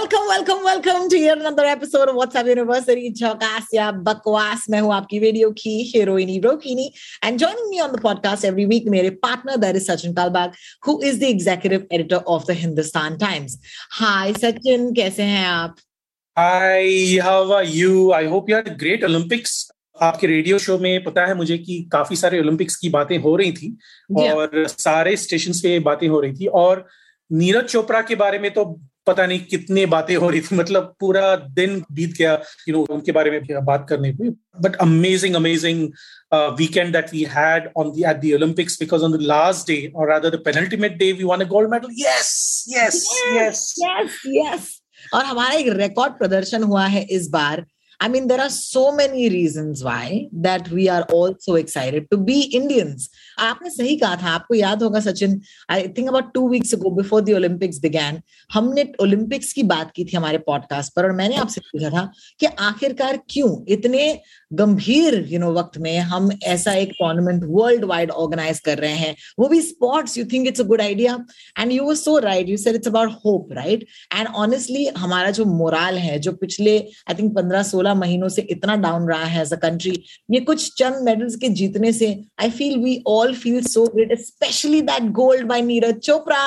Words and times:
welcome 0.00 0.30
welcome 0.30 0.58
welcome 0.66 1.08
to 1.08 1.16
here 1.16 1.38
another 1.38 1.64
episode 1.64 2.08
of 2.08 2.16
WhatsApp 2.16 2.46
university 2.48 3.12
झकास 3.12 3.66
या 3.74 3.90
बकवास 3.92 4.64
मैं 4.70 4.80
हूँ 4.80 4.94
आपकी 4.94 5.18
रेडियो 5.18 5.50
की 5.50 5.72
हीरोइनी 5.94 6.38
Rohini 6.38 6.92
and 7.24 7.38
joining 7.38 7.68
me 7.70 7.80
on 7.80 7.92
the 7.92 8.00
podcast 8.00 8.44
every 8.44 8.64
week 8.64 8.84
मेरे 8.88 9.10
partner 9.10 9.56
that 9.56 9.76
is 9.76 9.90
Sachin 9.90 10.14
Kalbag 10.14 10.52
who 10.86 11.00
is 11.04 11.20
the 11.20 11.22
executive 11.22 11.86
editor 11.92 12.16
of 12.16 12.44
the 12.48 12.50
Hindustan 12.50 13.16
Times 13.16 13.58
hi 13.92 14.32
Sachin 14.32 14.92
कैसे 14.94 15.22
हैं 15.22 15.46
आप? 15.46 15.76
Hi 16.38 16.88
how 17.18 17.50
are 17.50 17.64
you 17.66 18.12
I 18.12 18.26
hope 18.26 18.50
you 18.50 18.56
are 18.56 18.62
great 18.62 19.04
Olympics 19.04 19.70
आपके 20.02 20.26
radio 20.26 20.58
show 20.58 20.78
में 20.78 21.04
पता 21.04 21.26
है 21.26 21.34
मुझे 21.34 21.58
कि 21.58 21.88
काफ़ी 21.92 22.16
सारे 22.16 22.40
ओलंपिक्स 22.40 22.76
की 22.76 22.88
बातें 22.88 23.18
हो 23.18 23.36
रही 23.36 23.52
थी 23.52 23.76
Yeah. 24.20 24.34
और 24.34 24.66
सारे 24.68 25.16
स्टेशन 25.16 25.52
पे 25.52 25.78
बातें 25.80 26.08
हो 26.08 26.20
रही 26.20 26.32
थी। 26.32 26.46
और 26.46 26.86
नीरज 27.32 27.64
चोपड़ा 27.64 28.00
के 28.02 28.14
बारे 28.14 28.38
में 28.38 28.50
तो 28.50 28.80
पता 29.06 29.26
नहीं 29.26 29.40
कितनी 29.50 29.84
बातें 29.86 30.14
हो 30.16 30.28
रही 30.30 30.40
थी। 30.40 30.56
मतलब 30.56 30.94
पूरा 31.00 31.34
दिन 31.58 31.82
बीत 31.92 32.12
गया 32.18 32.32
यू 32.68 32.74
नो 32.74 32.82
उनके 32.94 33.12
बारे 33.12 33.30
में 33.30 33.64
बात 33.64 33.86
करने 33.88 34.12
में 34.20 34.30
but 34.62 34.76
amazing 34.86 35.34
amazing 35.36 35.88
weekend 36.58 36.92
that 36.92 37.12
we 37.12 37.22
had 37.30 37.70
on 37.78 37.90
the 37.92 38.04
at 38.10 38.20
the 38.20 38.32
Olympics 38.34 38.78
because 38.80 39.02
on 39.04 39.12
the 39.12 39.20
last 39.22 39.66
day 39.68 39.80
और 39.96 40.08
rather 40.10 40.36
the 40.36 40.42
penultimate 40.44 40.96
day 40.98 41.12
we 41.12 41.24
won 41.24 41.40
a 41.40 41.48
gold 41.48 41.70
medal 41.70 41.94
yes 41.98 42.30
yes 42.68 43.02
yes 43.34 43.74
yes 44.28 44.68
और 45.14 45.24
हमारा 45.24 45.54
एक 45.54 45.68
रिकॉर्ड 45.76 46.12
प्रदर्शन 46.14 46.62
हुआ 46.62 46.86
है 46.86 47.02
इस 47.10 47.28
बार। 47.30 47.64
आई 48.00 48.08
mean, 48.08 48.26
there 48.28 48.40
are 48.40 48.50
so 48.50 48.82
many 48.92 49.28
reasons 49.28 49.84
why 49.84 50.28
that 50.44 50.68
we 50.68 50.88
are 50.88 51.02
all 51.12 51.34
so 51.38 51.56
excited 51.56 52.06
to 52.10 52.16
be 52.28 52.36
Indians. 52.58 53.08
आपने 53.38 53.70
सही 53.70 53.96
कहा 53.96 54.16
था 54.22 54.30
आपको 54.30 54.54
याद 54.54 54.82
होगा 54.82 55.00
Sachin 55.00 55.40
I 55.70 55.88
think 55.98 56.08
about 56.08 56.32
two 56.34 56.48
weeks 56.48 56.74
ago 56.74 56.90
before 56.96 57.20
the 57.22 57.34
Olympics 57.36 57.78
began 57.80 58.20
हमने 58.50 58.84
ओलंपिक्स 59.00 59.52
की 59.52 59.62
बात 59.72 59.92
की 59.96 60.04
थी 60.04 60.16
हमारे 60.16 60.38
पॉडकास्ट 60.46 60.94
पर 60.96 61.04
और 61.04 61.12
मैंने 61.16 61.36
आपसे 61.36 61.60
पूछा 61.60 61.90
था 61.90 62.10
कि 62.40 62.46
आखिरकार 62.68 63.20
क्यों 63.30 63.50
इतने 63.68 64.06
गंभीर 64.52 65.14
यू 65.30 65.38
नो 65.38 65.52
वक्त 65.54 65.78
में 65.78 65.98
हम 66.12 66.30
ऐसा 66.44 66.72
एक 66.74 66.92
टूर्नामेंट 66.98 67.42
वर्ल्ड 67.48 67.84
वाइड 67.84 68.10
ऑर्गेनाइज 68.10 68.60
कर 68.60 68.78
रहे 68.78 68.94
हैं। 68.94 69.14
वो 69.38 69.48
भी 69.48 69.60
sports 69.62 70.16
you 70.18 70.24
think 70.32 70.46
it's 70.48 70.60
a 70.60 70.64
good 70.64 70.80
idea 70.80 71.16
and 71.58 71.72
you 71.72 71.94
so 71.94 72.16
right 72.18 72.48
you 72.48 72.56
said 72.56 72.74
it's 72.74 72.88
about 72.88 73.12
hope 73.24 73.52
right 73.52 73.86
and 74.16 74.28
honestly 74.28 74.86
हमारा 74.96 75.30
जो 75.30 75.44
मोराल 75.44 75.98
है, 75.98 76.18
जो 76.18 76.32
पिछले 76.32 76.78
आई 76.78 77.14
थिंक 77.14 77.34
पंद्रह 77.34 77.62
सोलह 77.62 77.94
महीनों 77.94 78.28
से 78.28 78.42
इतना 78.50 78.76
डाउन 78.76 79.08
रहा 79.08 79.24
है 79.24 79.42
एज 79.42 79.52
अ 79.52 79.56
कंट्री 79.62 79.92
ये 80.30 80.40
कुछ 80.40 80.72
चंद 80.78 81.02
मेडल्स 81.04 81.36
के 81.36 81.48
जीतने 81.60 81.92
से 81.92 82.12
I 82.40 82.50
feel 82.50 82.78
we 82.78 83.02
all 83.08 83.34
feel 83.34 83.60
so 83.66 83.86
great 83.94 84.18
specially 84.20 84.82
that 84.82 85.10
gold 85.12 85.46
by 85.46 85.62
Neeraj 85.62 85.98
Chopra 86.00 86.38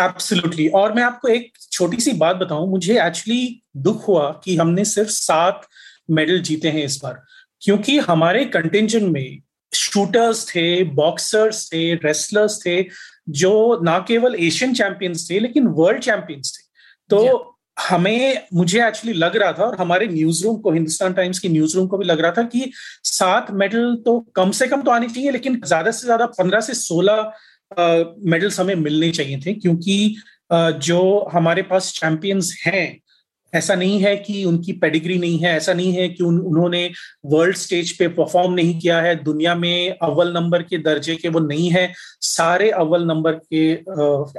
absolutely 0.00 0.68
और 0.74 0.92
मैं 0.92 1.02
आपको 1.02 1.28
एक 1.28 1.52
छोटी 1.72 2.00
सी 2.00 2.12
बात 2.14 2.36
बताऊँ 2.36 2.68
मुझे 2.68 2.94
एक्चुअली 3.06 3.42
दुख 3.76 4.08
हुआ 4.08 4.30
कि 4.44 4.56
हमने 4.56 4.84
सिर्फ़ 4.84 5.10
सात 5.10 5.66
मेडल 6.10 6.40
जीते 6.40 6.68
हैं 6.68 6.84
इस 6.84 7.00
बार 7.02 7.22
क्योंकि 7.62 7.98
हमारे 8.00 8.44
कंटेंजन 8.46 9.10
में 9.12 9.38
शूटर्स 9.72 10.46
थे 10.48 10.82
बॉक्सर्स 10.94 11.66
थे 11.72 11.94
रेसलर्स 11.94 12.60
थे 12.66 12.82
जो 13.40 13.52
ना 13.82 13.98
केवल 14.08 14.34
एशियन 14.40 14.74
चैंपियंस 14.74 15.30
थे 15.30 15.38
लेकिन 15.38 15.66
वर्ल्ड 15.78 16.02
चैंपियंस 16.02 16.58
थे 16.58 16.68
तो. 17.10 17.46
हमें 17.78 18.46
मुझे 18.54 18.80
एक्चुअली 18.86 19.12
लग 19.18 19.36
रहा 19.36 19.52
था 19.52 19.64
और 19.64 19.76
हमारे 19.80 20.06
न्यूज़ 20.06 20.42
रूम 20.44 20.56
को 20.56 20.70
हिंदुस्तान 20.72 21.12
टाइम्स 21.12 21.38
की 21.38 21.48
न्यूज़ 21.48 21.76
रूम 21.76 21.86
को 21.86 21.98
भी 21.98 22.04
लग 22.04 22.20
रहा 22.20 22.32
था 22.32 22.42
कि 22.44 22.70
सात 23.04 23.50
मेडल 23.52 23.94
तो 24.04 24.18
कम 24.36 24.50
से 24.50 24.66
कम 24.66 24.82
तो 24.82 24.90
आने 24.90 25.08
चाहिए 25.08 25.30
लेकिन 25.30 25.60
ज़्यादा 25.64 25.90
से 25.90 26.04
ज़्यादा 26.04 26.26
पंद्रह 26.38 26.60
से 26.60 26.74
सोलह 26.74 27.32
मेडल्स 27.78 28.60
हमें 28.60 28.74
मिलने 28.74 29.10
चाहिए 29.10 29.40
थे 29.46 29.52
क्योंकि 29.52 30.16
जो 30.52 31.28
हमारे 31.32 31.62
पास 31.62 31.92
चैंपियंस 31.92 32.62
हैं 32.66 33.00
ऐसा 33.54 33.74
नहीं 33.74 34.00
है 34.02 34.16
कि 34.16 34.44
उनकी 34.44 34.72
पेडिग्री 34.72 35.18
नहीं 35.18 35.38
है 35.38 35.56
ऐसा 35.56 35.72
नहीं 35.72 35.92
है 35.92 36.08
कि 36.08 36.24
उन, 36.24 36.38
उन्होंने 36.40 36.90
वर्ल्ड 37.24 37.56
स्टेज 37.56 37.98
पे 37.98 38.08
परफॉर्म 38.08 38.52
नहीं 38.52 38.80
किया 38.80 39.00
है 39.00 39.14
दुनिया 39.24 39.54
में 39.54 39.96
अव्वल 40.02 40.32
नंबर 40.32 40.62
के 40.62 40.78
दर्जे 40.78 41.16
के 41.16 41.28
वो 41.28 41.40
नहीं 41.40 41.70
है 41.70 41.92
सारे 42.20 42.70
अव्वल 42.70 43.04
नंबर 43.04 43.32
के 43.32 43.70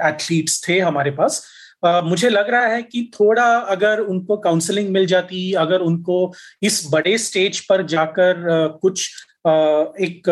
एथलीट्स 0.08 0.68
थे 0.68 0.78
हमारे 0.80 1.10
पास। 1.10 1.44
अ, 1.84 2.00
मुझे 2.04 2.28
लग 2.28 2.50
रहा 2.50 2.66
है 2.66 2.82
कि 2.82 3.10
थोड़ा 3.20 3.44
अगर 3.56 4.00
उनको 4.00 4.36
काउंसलिंग 4.36 4.88
मिल 4.88 5.06
जाती 5.06 5.52
अगर 5.52 5.80
उनको 5.80 6.32
इस 6.62 6.88
बड़े 6.92 7.18
स्टेज 7.18 7.60
पर 7.60 7.86
जाकर 7.86 8.48
अ, 8.48 8.66
कुछ 8.82 9.10
एक 9.44 10.28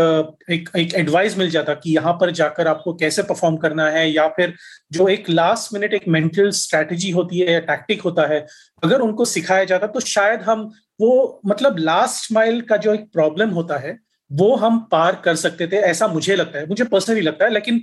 एक 0.50 0.68
एक 0.76 0.94
एडवाइस 0.94 1.36
मिल 1.38 1.50
जाता 1.50 1.74
कि 1.74 1.94
यहाँ 1.94 2.12
पर 2.12 2.30
जाकर 2.30 2.68
आपको 2.68 2.92
कैसे 2.94 3.22
परफॉर्म 3.22 3.56
करना 3.56 3.88
है 3.90 4.10
या 4.10 4.26
फिर 4.28 4.54
जो 4.92 5.08
एक 5.08 5.30
लास्ट 5.30 5.72
मिनट 5.74 5.94
एक 5.94 6.06
मेंटल 6.08 6.50
स्ट्रैटेजी 6.50 7.10
होती 7.10 7.38
है 7.38 7.52
या 7.52 7.60
टैक्टिक 7.60 8.02
होता 8.02 8.26
है, 8.26 8.46
अगर 8.82 9.00
उनको 9.00 9.24
सिखाया 9.24 9.64
जाता 9.64 9.86
तो 9.86 10.00
शायद 10.00 10.42
हम 10.42 10.62
वो 11.00 11.40
मतलब 11.46 11.78
लास्ट 11.78 12.32
माइल 12.32 12.60
का 12.60 12.76
जो 12.76 12.94
एक 12.94 13.10
प्रॉब्लम 13.12 13.50
होता 13.50 13.78
है, 13.78 13.98
वो 14.30 14.54
हम 14.56 14.78
पार 14.92 15.20
कर 15.24 15.36
सकते 15.36 15.66
थे, 15.66 15.76
ऐसा 15.76 16.08
मुझे 16.08 16.36
लगता 16.36 16.58
है, 16.58 16.66
मुझे 16.66 16.84
पर्सनली 16.84 17.20
लगता 17.20 17.44
है, 17.44 17.50
लेकिन 17.50 17.82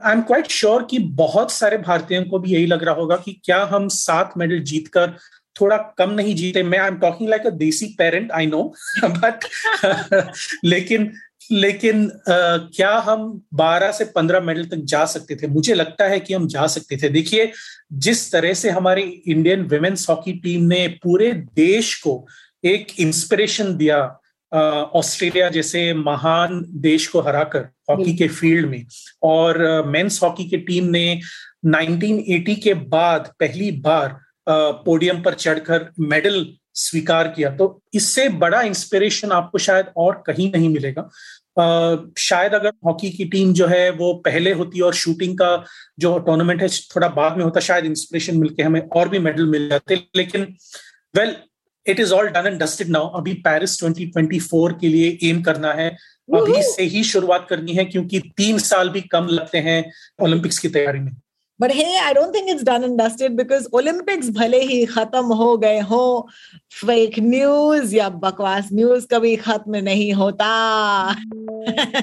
आई 0.00 0.12
एम 0.12 0.20
क्वाइट 0.22 0.48
श्योर 0.50 0.86
कि 0.90 0.98
बहुत 1.16 1.52
सारे 1.52 1.76
भारतीयों 1.78 2.24
को 2.24 2.38
भी 2.38 2.52
यही 2.52 2.66
लग 2.66 2.84
रहा 2.84 2.94
होगा 2.94 3.16
कि 3.16 3.32
क्या 3.44 3.62
हम 3.72 3.88
सात 3.90 4.32
मेडल 4.36 4.58
जीतकर 4.62 5.14
थोड़ा 5.60 5.76
कम 5.98 6.10
नहीं 6.10 6.34
जीते। 6.34 6.62
मैं 6.62 6.78
I 6.78 6.88
am 6.88 6.98
talking 6.98 7.30
like 7.30 7.46
a 7.46 7.50
desi 7.50 7.86
parent 7.98 8.32
I 8.32 8.46
no 8.46 8.74
but 9.04 9.44
लेकिन 10.64 11.12
लेकिन 11.52 12.06
uh, 12.06 12.58
क्या 12.76 12.98
हम 12.98 13.42
12 13.54 13.92
से 13.92 14.04
15 14.18 14.42
मेडल 14.42 14.64
तक 14.64 14.76
जा 14.76 15.04
सकते 15.04 15.36
थे? 15.36 15.46
मुझे 15.46 15.74
लगता 15.74 16.04
है 16.04 16.20
कि 16.20 16.34
हम 16.34 16.46
जा 16.48 16.66
सकते 16.66 16.96
थे। 16.96 17.08
देखिए 17.08 17.52
जिस 17.92 18.32
तरह 18.32 18.52
से 18.52 18.70
हमारी 18.70 19.02
इंडियन 19.02 19.62
वेमेन्स 19.62 20.08
हॉकी 20.08 20.32
टीम 20.32 20.64
ने 20.64 20.88
पूरे 20.88 21.32
देश 21.32 21.94
को 21.94 22.26
एक 22.64 23.00
इंस्पिरेशन 23.00 23.76
दिया 23.76 24.20
ऑस्ट्रेलिया 24.94 25.48
जैसे 25.48 25.94
महान 25.94 26.64
देश 26.68 27.06
को 27.06 27.20
हराकर 27.20 27.68
हॉकी 27.90 28.16
के 28.16 28.28
फ़ील्ड 28.28 28.66
में 28.66 28.86
और 29.22 29.84
मेंस 29.86 30.22
हॉकी 30.22 30.44
की 30.44 30.56
टीम 30.56 30.84
ने 30.84 31.20
1980 31.66 32.54
के 32.62 32.74
बाद 32.74 33.32
पहली 33.40 33.72
बार 33.72 34.18
पोडियम 34.50 35.22
पर 35.22 35.34
चढ़कर 35.34 35.90
मेडल 36.00 36.54
स्वीकार 36.74 37.28
किया। 37.28 37.50
तो 37.50 37.82
इससे 37.94 38.28
बड़ा 38.28 38.62
इंस्पिरेशन 38.62 39.32
आपको 39.32 39.58
शायद 39.58 39.86
और 39.96 40.22
कहीं 40.26 40.52
नहीं 40.52 40.68
मिलेगा। 40.68 41.10
Uh, 41.60 42.18
शायद 42.18 42.54
अगर 42.54 42.72
हॉकी 42.86 43.10
की 43.10 43.24
टीम 43.24 43.52
जो 43.52 43.66
है 43.66 43.90
वो 43.90 44.14
पहले 44.14 44.52
होती 44.52 44.80
और 44.80 44.94
शूटिंग 44.94 45.38
का 45.38 45.64
जो 45.98 46.18
टूर्नामेंट 46.18 46.62
है 46.62 46.68
थोड़ा 46.68 47.08
बाद 47.08 47.36
में 47.36 47.44
होता 47.44 47.60
शायद 47.60 47.84
इंस्पिरेशन 47.84 48.36
मिलके 48.36 48.62
हमें 48.62 48.80
और 48.80 49.08
भी 49.08 49.18
मेडल 49.18 49.46
मिल 49.46 49.68
जाते। 49.68 49.94
लेकिन 50.16 50.56
well 51.16 51.36
it 51.86 52.00
is 52.00 52.12
all 52.12 52.28
done 52.28 52.46
and 52.46 52.62
dusted 52.62 52.88
now 52.88 53.08
अभी 53.08 53.34
पेरिस 53.34 53.84
2024 53.84 54.72
के 54.80 54.88
लिए 54.88 55.18
एम 55.22 55.42
करना 55.42 55.72
है। 55.72 55.90
अभी 56.34 56.62
से 56.62 56.82
ही 56.82 57.04
शुरुआत 57.04 57.46
करनी 57.50 57.72
है 57.72 57.84
क्योंकि 57.84 58.20
तीन 58.20 58.58
साल 58.58 58.88
भी 58.88 59.00
कम 59.00 59.26
लगते 59.26 59.58
हैं 59.58 59.92
ओलंपिक्स 60.22 60.58
की 60.58 60.68
तैयारी 60.68 60.98
में। 60.98 61.12
But 61.60 61.72
hey 61.72 61.96
I 61.96 62.14
don't 62.14 62.34
think 62.34 62.48
it's 62.48 62.62
done 62.64 62.84
and 62.84 63.00
dusted 63.00 63.36
because 63.36 63.66
Olympics 63.72 64.28
भले 64.30 64.60
ही 64.62 64.84
खत्म 64.86 65.34
हो 65.34 65.56
गए 65.56 65.80
हो 65.80 66.28
फेक 66.86 67.18
न्यूज़ 67.18 67.94
या 67.96 68.08
बकवास 68.08 68.68
न्यूज़ 68.72 69.06
कभी 69.06 69.36
खत्म 69.36 69.76
नहीं 69.76 70.12
होता 70.12 70.50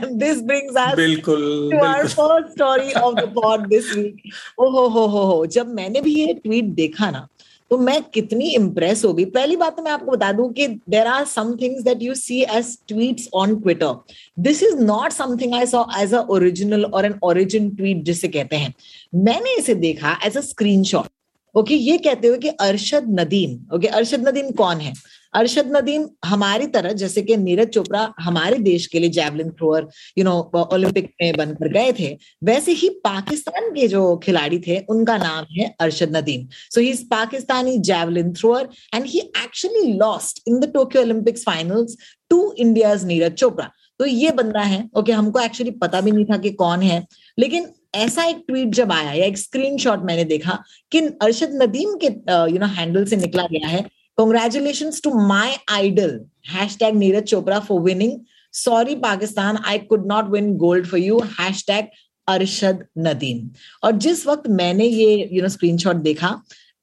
दिस 0.05 0.41
ब्रिंग्स 0.41 0.77
अस 0.77 0.95
बिल्कुल 0.95 1.69
to 1.71 1.85
our 1.85 2.07
first 2.07 2.51
story 2.51 2.93
of 2.93 3.15
the 3.15 3.31
pod 3.35 3.67
this 3.67 3.95
week 3.95 4.21
ओ 4.59 4.69
हो 4.69 4.87
हो 4.87 5.05
हो 5.05 5.23
ho 5.23 5.31
ho. 5.31 5.47
जब 5.47 5.67
मैंने 5.67 6.01
भी 6.01 6.15
ये 6.15 6.33
ट्वीट 6.33 6.65
देखा 6.75 7.11
ना 7.11 7.27
तो 7.71 7.77
मैं 7.77 8.01
कितनी 8.13 8.49
इंप्रेस 8.55 9.03
होगी। 9.05 9.25
पहली 9.27 9.55
बात 9.55 9.75
तो 9.77 9.83
मैं 9.83 9.91
आपको 9.91 10.11
बता 10.11 10.31
दूँ 10.31 10.51
कि 10.53 10.67
there 10.89 11.07
are 11.07 11.25
some 11.25 11.55
things 11.61 11.83
that 11.83 12.01
you 12.01 12.15
see 12.15 12.41
as 12.43 12.77
tweets 12.87 13.29
on 13.33 13.55
Twitter 13.61 13.95
this 14.39 14.63
is 14.63 14.75
not 14.77 15.11
something 15.11 15.53
I 15.55 15.65
saw 15.65 15.83
as 16.01 16.13
a 16.13 16.21
original 16.31 16.85
और 16.85 17.05
एन 17.05 17.19
ओरिजिन 17.23 17.69
ट्वीट 17.75 18.03
जिसे 18.05 18.27
कहते 18.27 18.55
हैं। 18.55 18.73
मैंने 19.15 19.57
इसे 19.59 19.75
देखा 19.75 20.17
एज 20.25 20.37
अ 20.37 20.41
स्क्रीनशॉट 20.43 21.09
ओके 21.55 21.75
ये 21.75 21.97
कहते 21.97 22.27
हुए 22.27 22.37
कि 22.37 22.49
अरशद 22.61 23.05
नदीम। 23.19 23.75
ओके 23.75 23.87
अरशद 23.89 24.27
नदीम 24.27 24.49
कौन 24.53 24.77
है? 24.77 24.93
अरशद 25.35 25.71
नदीम 25.75 26.07
हमारी 26.25 26.67
तरह 26.73 26.91
जैसे 27.01 27.21
कि 27.21 27.37
नीरज 27.37 27.69
चोपड़ा 27.69 28.01
हमारे 28.19 28.57
देश 28.59 28.85
के 28.87 28.99
लिए 28.99 29.09
javelin 29.17 29.49
thrower 29.51 29.87
you 30.17 30.23
know 30.23 30.33
Olympic 30.73 31.09
में 31.21 31.37
बनकर 31.37 31.71
गए 31.73 31.91
थे 31.99 32.11
वैसे 32.43 32.71
ही 32.73 32.89
पाकिस्तान 33.03 33.69
के 33.71 33.87
जो 33.87 34.03
खिलाड़ी 34.23 34.59
थे 34.67 34.79
उनका 34.89 35.17
नाम 35.17 35.45
है 35.51 35.73
Arshad 35.81 36.15
Nadeem. 36.17 36.47
So 36.71 36.81
he 36.81 36.89
is 36.89 37.03
Pakistani 37.09 37.77
javelin 37.89 38.33
thrower 38.33 38.69
and 38.95 39.05
he 39.05 39.19
actually 39.19 39.91
lost 39.93 40.43
in 40.47 40.59
the 40.59 40.71
Tokyo 40.73 41.01
Olympics 41.01 41.43
finals 41.45 41.97
to 42.31 42.51
India's 42.59 43.05
Neeraj 43.05 43.33
Chopra. 43.33 43.69
तो 43.99 44.05
ये 44.05 44.31
बंदा 44.31 44.61
है 44.61 44.77
ओके 44.77 44.99
okay, 45.01 45.13
हमको 45.13 45.39
एक्चुअली 45.39 45.71
पता 45.81 46.01
भी 46.01 46.11
नहीं 46.11 46.25
था 46.25 46.37
कि 46.37 46.49
कौन 46.53 46.81
है 46.81 47.05
लेकिन 47.37 47.67
ऐसा 47.95 48.23
एक 48.25 48.43
ट्वीट 48.47 48.69
जब 48.75 48.91
आया 48.91 49.11
या 49.13 49.25
एक 49.25 49.37
स्क्रीनशॉट 49.37 49.99
मैंने 50.05 50.23
देखा 50.25 50.57
कि 50.91 50.99
अरशद 51.21 51.59
नदीम 51.61 51.95
के 52.03 52.07
यू 52.53 52.59
नो 52.59 52.65
हैंडल 52.75 53.05
से 53.05 53.15
निकला 53.17 53.45
गया 53.51 53.67
है 53.67 53.83
my 54.17 55.55
idol 55.71 56.19
hashtag 56.79 56.95
Neeraj 56.95 57.23
Chopra 57.23 57.59
for 57.59 57.81
winning 57.81 58.19
sorry 58.53 58.95
Pakistan 58.95 59.57
I 59.65 59.77
could 59.89 60.05
not 60.07 60.29
win 60.31 60.55
gold 60.57 60.87
for 60.87 60.99
you 60.99 61.19
hashtag 61.67 61.85
Arshad 62.27 62.85
Nadeem 62.97 63.49
और 63.83 63.91
जिस 64.05 64.25
वक्त 64.27 64.47
मैंने 64.49 64.85
ये 64.85 65.29
यू 65.31 65.41
नो 65.41 65.49
स्क्रीनशॉट 65.49 65.95
देखा 66.03 66.29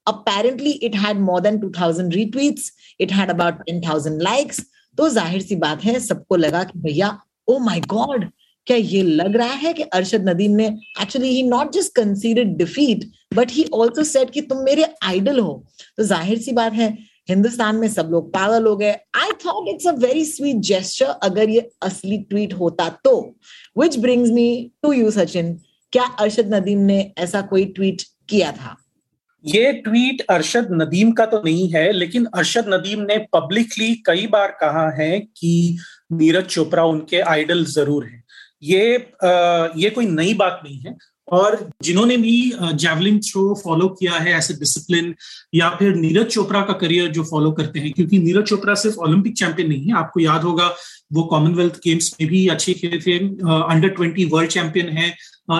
apparently 0.06 0.70
it 0.70 0.96
had 0.96 1.20
more 1.20 1.40
than 1.40 1.58
two 1.58 1.70
thousand 1.79 2.14
retweets 2.14 2.73
it 3.00 3.12
had 3.12 3.31
about 3.31 3.62
ten 3.67 3.81
thousand 3.88 4.23
likes 4.23 4.61
तो 4.99 5.08
ज़ाहिर 5.08 5.43
सी 5.43 5.56
बात 5.56 5.85
है, 5.85 5.99
सबको 6.00 6.37
लगा 6.37 6.62
कि 6.64 6.78
भैया 6.78 7.19
ओ 7.49 7.58
माई 7.58 7.81
गॉड 7.88 8.25
क्या 8.67 8.76
ये 8.76 9.02
लग 9.02 9.37
रहा 9.37 9.52
है 9.62 9.73
कि 9.75 9.82
अरशद 9.82 10.28
नदीम 10.28 10.52
ने 10.56 10.67
actually 11.02 11.28
he 11.28 11.43
not 11.43 11.73
just 11.73 11.94
considered 11.94 12.56
defeat 12.56 13.11
but 13.35 13.50
he 13.50 13.64
also 13.75 14.05
said 14.05 14.31
कि 14.31 14.40
तुम 14.43 14.58
मेरे 14.64 14.87
आइडल 15.05 15.38
हो। 15.38 15.64
तो 15.96 16.05
ज़ाहिर 16.05 16.38
सी 16.38 16.52
बात 16.52 16.73
है 16.73 16.96
हिंदुस्तान 17.29 17.77
में 17.77 17.89
सब 17.89 18.09
लोग 18.13 18.33
पागल 18.33 18.67
हो 18.67 18.77
गए। 18.77 18.93
I 19.17 19.33
thought 19.45 19.69
it's 19.69 19.87
a 19.87 19.93
very 19.99 20.25
sweet 20.25 20.57
gesture 20.69 21.07
अगर 21.23 21.49
ये 21.49 21.71
असली 21.83 22.19
ट्वीट 22.31 22.55
होता 22.55 22.89
तो। 23.05 23.19
Which 23.79 23.99
brings 23.99 24.31
me 24.31 24.71
to 24.83 24.93
you 24.93 25.11
Sachin 25.11 25.53
क्या 25.93 26.05
अरशद 26.21 26.55
नदीम 26.55 26.79
ने 26.81 27.01
ऐसा 27.19 27.41
कोई 27.43 27.65
ट्वीट 27.67 28.03
किया 28.29 28.53
था? 28.53 28.77
ये 29.45 29.73
ट्वीट 29.85 30.21
अरशद 30.31 30.69
नदीम 30.73 31.11
का 31.13 31.27
तो 31.27 31.41
नहीं 31.45 31.69
है 31.71 31.91
लेकिन 31.93 32.27
अरशद 32.35 32.65
नदीम 32.69 33.01
ने 33.03 33.19
पब्लिकली 33.33 33.95
कई 34.07 34.27
बार 34.27 34.57
कहा 34.61 34.89
है 34.97 35.19
कि 35.21 35.79
नीरज 36.13 36.45
चोपड़ा 36.47 36.85
उनके 36.85 37.21
आइडल 37.21 37.65
ज़रूर 37.67 38.05
है। 38.05 38.23
ये 38.63 38.97
आ, 39.25 39.69
ये 39.77 39.91
कोई 39.91 40.07
नई 40.07 40.35
बात 40.35 40.61
नहीं 40.65 40.79
है। 40.81 40.97
और 41.29 41.57
जिन्होंने 41.83 42.17
भी 42.17 42.53
जैवलिन 42.75 43.19
थ्रो 43.21 43.43
फॉलो 43.65 43.89
किया 43.91 44.13
है 44.15 44.37
एज 44.37 44.51
ए 44.51 44.55
डिसिप्लिन 44.55 45.15
या 45.55 45.69
फिर 45.79 45.95
नीरज 45.97 46.27
चोपड़ा 46.27 46.61
का 46.61 46.73
करियर 46.73 47.11
जो 47.13 47.25
फॉलो 47.25 47.51
करते 47.53 47.79
हैं, 47.79 47.93
क्योंकि 47.93 48.19
नीरज 48.19 48.45
चोपड़ा 48.45 48.75
सिर्फ़ 48.75 48.97
ओलंपिक 48.99 49.37
चैंपियन 49.39 49.69
नहीं 49.69 49.87
है, 49.87 49.95
आपको 49.97 50.21
याद 50.21 50.43
होगा, 50.43 50.75
वो 51.13 51.23
कॉमनवेल्थ 51.25 51.79
गेम्स 51.85 52.15
में 52.21 52.29
भी 52.31 52.47
अच्छे 52.49 52.73
खेले 52.75 52.99
थे 52.99 53.19
अंडर 53.19 53.89
ट्वेंटी 53.91 54.25
वर्ल्ड 54.25 54.51
चैंपियन 54.51 54.89
है 54.89 55.15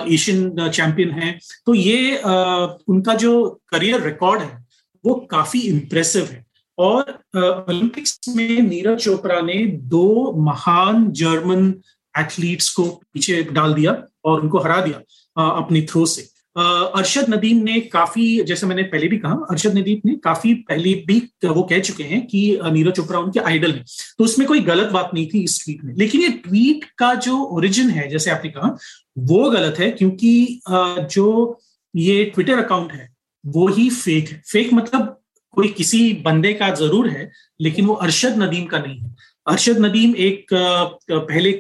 एशियन 0.09 0.69
चैंपियन 0.69 1.11
है। 1.13 1.39
तो 1.67 1.75
ये 1.75 2.17
उनका 2.17 3.15
जो 3.15 3.49
करियर 3.69 4.03
रिकॉर्ड 4.03 4.43
है, 4.43 4.65
वो 5.05 5.15
काफ़ी 5.31 5.61
इंप्रेसिव 5.61 6.25
है। 6.25 6.45
और 6.79 7.11
ओलंपिक्स 7.37 8.19
में 8.29 8.61
नीरज 8.63 8.99
चोपड़ा 8.99 9.41
ने 9.41 9.65
दो 9.89 10.33
महान 10.43 11.11
जर्मन 11.13 11.75
एथलीट्स 12.15 12.69
को 12.71 12.85
पीछे 13.15 13.43
डाल 13.45 13.75
दिया 13.75 13.97
और 14.25 14.41
उनको 14.41 14.59
हरा 14.59 14.81
दिया। 14.81 15.01
अपनी 15.37 15.83
थ्रो 15.83 16.05
से। 16.07 16.23
अरशद 16.57 17.29
नदीम 17.31 17.63
ने 17.65 17.79
काफ़ी, 17.83 18.25
जैसे 18.45 18.67
मैंने 18.67 18.83
पहले 18.85 19.07
भी 19.09 19.19
कहा, 19.19 19.33
अरशद 19.51 19.77
नदीम 19.79 20.01
ने 20.07 20.17
काफ़ी 20.25 20.53
पहले 20.69 20.93
भी 21.07 21.19
वो 21.47 21.63
कह 21.63 21.79
चुके 21.81 22.05
हैं 22.05 22.27
कि 22.27 22.59
नीरज 22.65 22.93
चोपड़ा 22.97 23.19
उनके 23.19 23.41
आइडल 23.41 23.73
हैं। 23.73 23.85
तो 24.19 24.25
उसमें 24.25 24.47
कोई 24.49 24.61
गलत 24.63 24.91
बात 24.93 25.11
नहीं 25.15 25.27
थी 25.29 25.43
इस 25.45 25.63
ट्वीट 25.65 25.85
में। 25.85 25.95
लेकिन 25.97 26.21
ये 26.21 26.29
ट्वीट 26.45 26.85
का 26.99 27.15
जो 27.17 27.39
ओरिजिन 27.57 27.91
है, 27.91 28.09
जैसे 28.09 28.31
आपने 28.31 28.51
कहा, 28.51 28.77
वो 29.19 29.51
गलत 29.51 29.79
है 29.79 29.91
क्योंकि 29.91 30.61
जो 30.69 31.59
ये 31.95 32.25
ट्विटर 32.25 32.65
अकाउंट 32.65 32.93
है, 32.93 33.09
वो 33.45 33.67
ही 33.69 33.89
फेक 33.91 34.29
है। 34.29 34.43
फेक 34.47 34.73
मतलब 34.73 35.19
कोई 35.57 35.69
किसी 35.69 36.13
बंदे 36.25 36.53
का 36.55 36.71
ज़रूर 36.75 37.09
है, 37.09 37.31
लेकिन 37.61 37.87
वो 37.87 37.95
अरशद 37.95 38.39
नदीम 38.39 38.65
का 38.67 38.79
नहीं 38.79 38.99
है। 38.99 39.15
अरशद 39.47 39.79
नदीम 39.79 40.15
एक 40.19 40.47
पहले 40.53 41.51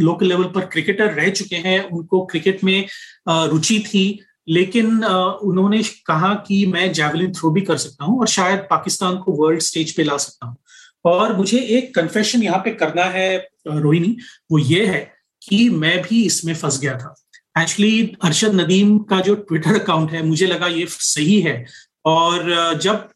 लोकल 0.00 0.26
लेवल 0.26 0.44
पर 0.54 0.66
क्रिकेटर 0.66 1.12
रह 1.14 1.28
चुके 1.30 1.56
हैं। 1.56 1.82
उनको 1.82 2.24
क्रिकेट 2.26 2.64
में 2.64 2.86
रुचि 3.28 3.78
थी, 3.86 4.20
लेकिन 4.48 5.04
उन्होंने 5.04 5.82
कहा 6.06 6.32
कि 6.46 6.64
मैं 6.66 6.92
जैवलिन 6.92 7.32
थ्रो 7.32 7.50
भी 7.50 7.60
कर 7.62 7.76
सकता 7.78 8.04
हूँ 8.04 8.18
और 8.20 8.28
शायद 8.28 8.66
पाकिस्तान 8.70 9.16
को 9.18 9.32
वर्ल्ड 9.42 9.60
स्टेज 9.62 9.92
पे 9.96 10.04
ला 10.04 10.16
सकता 10.16 10.46
हूँ। 10.46 10.56
और 11.04 11.36
मुझे 11.36 11.58
एक 11.58 11.94
कन्फेशन 11.94 12.42
यहाँ 12.42 12.58
पे 12.58 12.70
करना 12.74 13.04
है 13.04 13.36
रोहिणी, 13.68 14.16
वो 14.50 14.58
ये 14.58 14.86
है 14.86 15.00
कि 15.42 15.68
मैं 15.70 16.00
भी 16.02 16.24
इसमें 16.26 16.54
फंस 16.54 16.80
गया 16.80 16.96
था। 16.98 17.14
एक्चुअली 17.58 18.16
अरशद 18.24 18.54
नदीम 18.54 18.98
का 19.10 19.20
जो 19.20 19.34
ट्विटर 19.34 19.80
अकाउंट 19.80 20.10
है, 20.12 20.22
मुझे 20.22 20.46
लगा 20.46 20.66
ये 20.68 20.86
सही 20.88 21.40
है 21.40 21.64
और 22.04 22.78
जब 22.82 23.08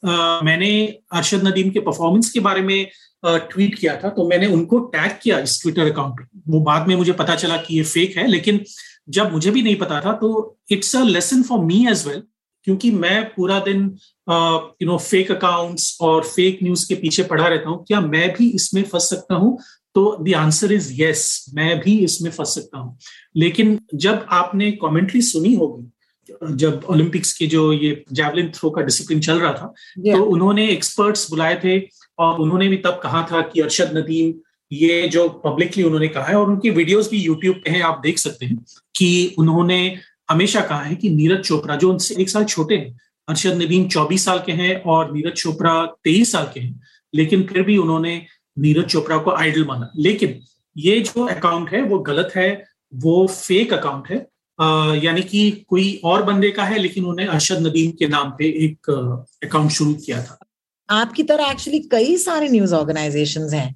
मैंने 0.45 0.73
अरशद 1.13 1.47
नदीम 1.47 1.71
के 1.71 1.81
परफॉर्मेंस 1.81 2.31
के 2.31 2.41
बारे 2.41 2.61
में 2.63 2.87
ट्वीट 3.25 3.79
किया 3.79 3.97
था 3.97 4.09
तो 4.09 4.29
मैंने 4.29 4.47
उनको 4.49 4.79
टैग 4.95 5.19
किया 5.23 5.39
इस 5.41 5.61
ट्विटर 5.63 5.91
अकाउंट 5.91 6.27
वो 6.49 6.61
बाद 6.61 6.89
में 6.89 6.95
मुझे 6.97 7.13
पता 7.13 7.35
चला 7.37 7.57
कि 7.57 7.77
ये 7.77 7.83
फेक 7.85 8.17
है, 8.17 8.27
लेकिन 8.27 8.61
जब 9.09 9.33
मुझे 9.33 9.51
भी 9.51 9.63
नहीं 9.63 9.77
पता 9.77 10.01
था 10.01 10.13
तो 10.13 10.59
it's 10.73 10.95
a 10.97 11.03
lesson 11.05 11.43
for 11.43 11.65
me 11.65 11.87
as 11.91 12.07
well 12.07 12.23
क्योंकि 12.67 12.91
मैं 12.93 13.23
पूरा 13.35 13.59
दिन 13.61 13.79
यू 14.29 14.87
नो 14.87 14.99
फेक 14.99 15.31
अकाउंट्स 15.33 15.97
और 16.01 16.25
फेक 16.25 16.59
न्यूज़ 16.63 16.87
के 16.89 16.95
पीछे 16.95 17.23
पड़ा 17.23 17.47
रहता 17.47 17.71
हूँ। 17.71 17.85
क्या 17.85 18.01
मैं 18.01 18.29
भी 18.35 18.49
इसमें 18.51 18.83
फंस 18.83 19.09
सकता 19.11 19.35
हूँ? 19.35 19.59
तो 19.95 20.17
द 20.25 20.35
आंसर 20.35 20.73
इज़ 20.73 20.93
यस 21.03 21.45
मैं 21.55 21.79
भी 21.81 21.99
इसमें 22.05 22.31
फंस 22.31 22.55
सकता 22.55 22.79
हूँ। 22.79 22.97
लेकिन 23.37 23.79
जब 23.95 24.27
आपने 24.33 24.71
कॉमेंट्री 24.73 25.23
सुनी 25.23 25.55
होगी 25.55 25.91
जब 26.57 26.87
ओलंपिक्स 26.91 27.33
के 27.33 27.47
जो 27.47 27.73
ये 27.73 28.05
जैवलिन 28.13 28.51
थ्रो 28.55 28.71
का 28.71 28.83
डिसिप्लिन 28.83 29.21
चल 29.21 29.41
रहा 29.41 29.53
था 29.53 29.73
yeah. 29.99 30.17
तो 30.17 30.25
उन्होंने 30.25 30.69
एक्सपर्ट्स 30.69 31.31
बुलाए 31.31 31.61
थे 31.65 31.79
और 32.19 32.41
उन्होंने 32.41 32.69
भी 32.69 32.77
तब 32.77 33.01
कहा 33.03 33.27
था 33.33 33.41
कि 33.43 33.61
अरशद 33.61 33.97
नदीम 33.97 34.33
ये 34.73 35.09
जो 35.09 35.29
पब्लिकली 35.45 35.83
उन्होंने 35.85 36.09
कहा 36.09 36.25
है 36.25 36.35
और 36.35 36.51
उनकी 36.51 36.71
वीडियोस 36.71 37.11
भी 37.11 37.19
यूट्यूब 37.19 37.57
पे 37.65 37.71
हैं 37.71 37.83
आप 37.83 38.01
देख 38.05 38.19
सकते 38.19 38.47
हैं 38.47 38.57
कि 38.97 39.35
उन्होंने 39.39 39.79
हमेशा 40.31 40.61
कहा 40.61 40.83
है 40.83 40.95
कि 40.95 41.11
नीरज 41.11 41.45
चोपड़ा 41.45 41.77
जो 41.77 41.91
उनसे 41.93 42.15
एक 42.23 42.29
साल 42.29 42.45
छोटे 42.45 42.77
हैं 42.77 42.99
अरशद 43.29 43.63
नदीम 43.63 43.87
चौबीस 43.89 44.25
साल 44.25 44.39
के 44.47 44.53
हैं 44.53 44.75
और 44.83 45.13
नीरज 45.13 45.33
चोपड़ा 45.33 45.75
तेईस 46.05 46.33
साल 46.33 46.51
के 46.55 46.61
हैं 46.61 46.81
लेकिन 47.15 47.43
फिर 47.43 47.63
भी 47.63 47.77
उन्होंने 47.77 48.21
नीरज 48.59 48.85
चोपड़ा 48.85 49.17
को 49.19 49.31
आइडल 49.31 49.65
माना 49.65 49.91
लेकिन 49.97 50.41
ये 50.77 51.01
जो 51.01 51.27
अकाउंट 51.27 51.71
है 51.71 51.83
वो 51.83 51.99
गलत 51.99 52.33
है 52.37 52.51
वो 52.95 53.27
फेक 53.27 53.73
अकाउंट 53.73 54.11
है 54.11 54.27
यानी 55.05 55.23
कि 55.23 55.51
कोई 55.69 56.01
और 56.05 56.23
बंदे 56.23 56.51
का 56.51 56.65
है, 56.65 56.79
लेकिन 56.79 57.05
उन्होंने 57.05 57.27
अरशद 57.27 57.67
नदीम 57.67 57.91
के 57.91 58.07
नाम 58.09 58.31
पे 58.31 58.45
एक 58.65 58.91
अकाउंट 59.45 59.71
शुरू 59.71 59.95
किया 59.95 60.23
था। 60.23 60.39
आपकी 60.93 61.23
तरह 61.23 61.51
एक्चुअली 61.51 61.79
कई 61.91 62.17
सारे 62.19 62.49
न्यूज़ 62.49 62.75
ऑर्गेनाइजेशन 62.75 63.49
हैं। 63.55 63.69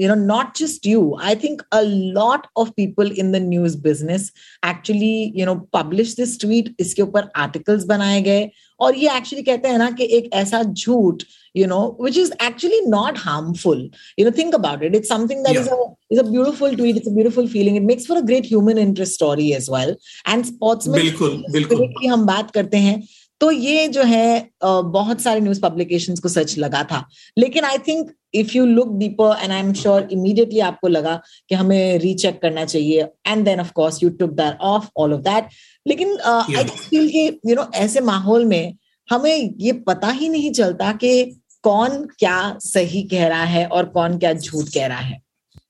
You 0.00 0.08
know 0.08 0.14
not 0.14 0.56
just 0.58 0.86
you 0.86 1.16
I 1.22 1.34
think 1.44 1.62
a 1.72 1.80
lot 1.80 2.46
of 2.56 2.70
people 2.76 3.12
in 3.18 3.32
the 3.32 3.36
news 3.42 3.76
business 3.82 4.30
actually 4.68 5.32
you 5.36 5.46
know 5.46 5.54
publish 5.72 6.14
this 6.16 6.38
tweet 6.40 6.74
इसके 6.80 7.02
ऊपर 7.02 7.28
आर्टिकल्स 7.36 7.84
बनाए 7.84 8.20
गए 8.22 8.48
और 8.80 8.96
ये 8.96 9.16
एक्चुअली 9.16 9.42
कहते 9.42 9.68
हैं 9.68 9.78
ना 9.78 9.90
कि 9.90 10.04
एक 10.16 10.28
ऐसा 10.34 10.62
झूठ 10.64 11.22
you 11.54 11.66
know 11.66 11.80
which 12.00 12.18
is 12.18 12.32
actually 12.42 12.80
not 12.88 13.18
harmful 13.18 13.88
you 14.18 14.24
know 14.24 14.30
think 14.38 14.54
about 14.54 14.82
it 14.82 14.94
it 14.96 15.04
something 15.04 15.44
that 15.46 15.56
is 15.56 15.68
is 16.12 16.20
a 16.20 16.28
beautiful 16.30 16.76
tweet 16.76 16.96
it's 16.96 17.08
a 17.08 17.14
beautiful 17.14 17.48
feeling 17.48 17.76
it 17.76 17.82
makes 17.84 18.06
for 18.08 18.16
a 18.16 18.26
great 18.26 18.46
human 18.46 18.78
interest 18.78 19.14
story 19.14 19.50
as 19.52 19.70
well 19.72 19.96
and 20.28 20.44
sports 20.44 20.88
में 20.88 21.00
बिल्कुल, 21.00 21.42
बिल्कुल. 21.50 21.86
की 22.00 22.06
हम 22.06 22.26
बात 22.26 22.50
करते 22.50 22.76
हैं 22.78 23.02
तो 23.40 23.50
ये 23.50 23.86
जो 23.88 24.02
है 24.04 24.50
बहुत 24.60 25.20
सारे 25.20 25.40
न्यूज़ 25.40 25.60
पब्लिकेशन 25.60 26.16
को 26.16 26.28
सच 26.28 26.56
लगा 26.58 26.82
था। 26.84 27.04
लेकिन 27.36 27.64
I 27.64 27.78
think 27.86 28.10
if 28.34 28.56
you 28.56 28.64
look 28.66 28.92
deeper 28.98 29.36
and 29.42 29.52
I 29.52 29.58
am 29.58 29.72
sure 29.74 30.08
immediately 30.12 30.60
आपको 30.62 30.88
लगा 30.88 31.20
कि 31.48 31.54
हमें 31.54 31.98
रीचेक 31.98 32.40
करना 32.42 32.64
चाहिए। 32.64 33.06
And 33.26 33.44
then 33.44 33.60
of 33.60 33.72
course 33.72 34.02
you 34.02 34.10
took 34.18 34.30
that 34.32 34.60
of 34.62 34.88
all 34.96 35.14
of 35.14 35.20
that 35.22 35.48
लेकिन 35.86 36.16
आई 36.20 36.64
फील 36.64 37.08
कि 37.08 37.26
यू 37.46 37.54
नो 37.54 37.70
ऐसे 37.76 38.00
माहौल 38.02 38.44
में 38.44 38.74
हमें 39.08 39.54
ये 39.60 39.72
पता 39.86 40.10
ही 40.10 40.28
नहीं 40.28 40.50
चलता 40.52 40.92
कि 40.94 41.24
कौन 41.64 42.04
क्या 42.18 42.38
सही 42.60 43.02
कह 43.08 43.26
रहा 43.28 43.44
है 43.44 43.66
और 43.68 43.84
कौन 43.96 44.18
क्या 44.18 44.32
झूठ 44.32 44.68
कह 44.74 44.86
रहा 44.86 44.98
है। 44.98 45.20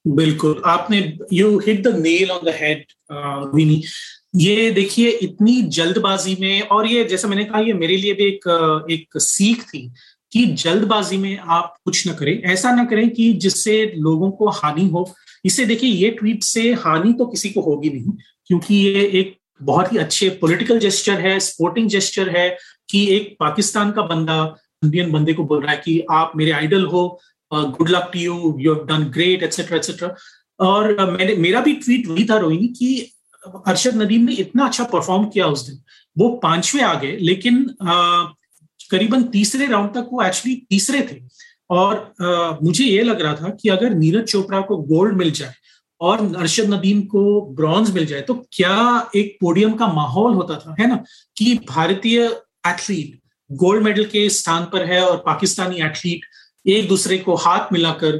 बिल्कुल। 0.08 0.62
आपने 0.66 0.98
you 1.32 1.58
hit 1.58 1.82
the 1.84 1.94
nail 1.98 2.30
on 2.30 2.44
the 2.44 2.54
head 2.56 2.84
Vini 3.54 3.82
ये 4.34 4.70
देखिए, 4.70 5.10
इतनी 5.10 5.60
जल्दबाजी 5.70 6.36
में 6.40 6.60
और 6.62 6.86
ये 6.86 7.04
जैसा 7.04 7.28
मैंने 7.28 7.44
कहा, 7.44 7.60
ये 7.60 7.72
मेरे 7.74 7.96
लिए 7.96 8.14
भी 8.14 8.24
एक 8.24 8.86
एक 8.90 9.18
सीख 9.18 9.62
थी 9.64 9.90
कि 10.32 10.44
जल्दबाजी 10.46 11.16
में 11.18 11.38
आप 11.38 11.74
कुछ 11.84 12.06
ना 12.06 12.12
करें। 12.14 12.42
ऐसा 12.42 12.72
ना 12.74 12.84
करें 12.84 13.08
कि 13.10 13.32
जिससे 13.34 13.84
लोगों 13.96 14.30
को 14.30 14.48
हानि 14.50 14.86
हो। 14.88 15.10
इससे 15.44 15.64
देखिए, 15.66 15.90
ये 15.90 16.10
ट्वीट 16.10 16.42
से 16.44 16.72
हानि 16.74 17.12
तो 17.12 17.26
किसी 17.26 17.50
को 17.50 17.60
होगी 17.60 17.90
नहीं, 17.90 18.12
क्योंकि 18.46 18.74
ये 18.76 19.04
एक 19.20 19.36
बहुत 19.60 19.92
ही 19.92 19.98
अच्छे 19.98 20.28
पॉलिटिकल 20.40 20.78
जेस्चर 20.78 21.20
है 21.20 21.38
स्पोर्टिंग 21.40 21.88
जेस्चर 21.88 22.28
है 22.36 22.48
कि 22.88 23.06
एक 23.16 23.36
पाकिस्तान 23.40 23.90
का 23.92 24.02
बंदा, 24.04 24.42
इंडियन 24.82 25.10
बंदे 25.12 25.32
को 25.34 25.44
बोल 25.44 25.62
रहा 25.62 25.72
है 25.72 25.80
कि 25.84 26.00
आप 26.10 26.32
मेरे 26.36 26.50
आइडल 26.52 26.84
हो 26.86 27.20
good 27.52 27.88
luck 27.90 28.10
to 28.12 28.18
you 28.20 28.56
you 28.60 28.74
have 28.74 28.84
done 28.86 29.04
great 29.10 29.42
etcetera 29.42 29.76
etcetera 29.76 30.14
और 30.60 31.10
मैंने, 31.10 31.34
मेरा 31.36 31.60
भी 31.60 31.72
ट्वीट 31.74 32.06
वही 32.08 32.24
था 32.24 32.36
रोहिणी 32.38 32.68
कि 32.68 33.12
अरशद 33.66 33.96
नदीम 33.96 34.24
ने 34.24 34.34
इतना 34.34 34.64
अच्छा 34.66 34.84
परफॉर्म 34.84 35.24
किया 35.24 35.46
उस 35.46 35.66
दिन। 35.66 35.78
वो 36.16 36.28
पाँचवें 36.42 36.82
आ 36.82 36.94
गए 36.94 37.16
लेकिन 37.20 37.64
करीबन 38.90 39.22
तीसरे 39.32 39.66
राउंड 39.66 39.90
तक 39.94 40.08
वो 40.12 40.22
एक्चुअली 40.22 40.54
तीसरे 40.70 41.00
थे। 41.02 41.20
और 41.70 42.14
uh, 42.22 42.62
मुझे 42.62 42.84
ये 42.84 43.02
लग 43.02 43.20
रहा 43.22 43.34
था 43.34 43.48
कि 43.60 43.68
अगर 43.68 43.94
नीरज 43.94 44.24
चोपड़ा 44.24 44.60
को 44.60 44.76
गोल्ड 44.76 45.16
मिल 45.16 45.30
जाए 45.30 45.54
और 46.00 46.20
अरशद 46.36 46.72
नदीम 46.74 47.02
को 47.02 47.40
ब्रॉन्ज 47.56 47.90
मिल 47.94 48.06
जाए 48.06 48.20
तो 48.20 48.34
क्या 48.52 49.10
एक 49.16 49.36
पोडियम 49.40 49.72
का 49.72 49.86
माहौल 49.92 50.34
होता 50.34 50.54
था 50.56 50.74
है 50.80 50.88
ना? 50.88 50.96
कि 51.36 51.54
भारतीय 51.68 52.22
एथलीट 52.66 53.18
गोल्ड 53.50 53.82
मेडल 53.84 54.04
के 54.04 54.28
स्थान 54.30 54.64
पर 54.72 54.84
है 54.84 55.00
और 55.06 55.16
पाकिस्तानी 55.26 55.80
एथलीट 55.86 56.24
एक 56.66 56.88
दूसरे 56.88 57.18
को 57.18 57.34
हाथ 57.36 57.72
मिलाकर 57.72 58.18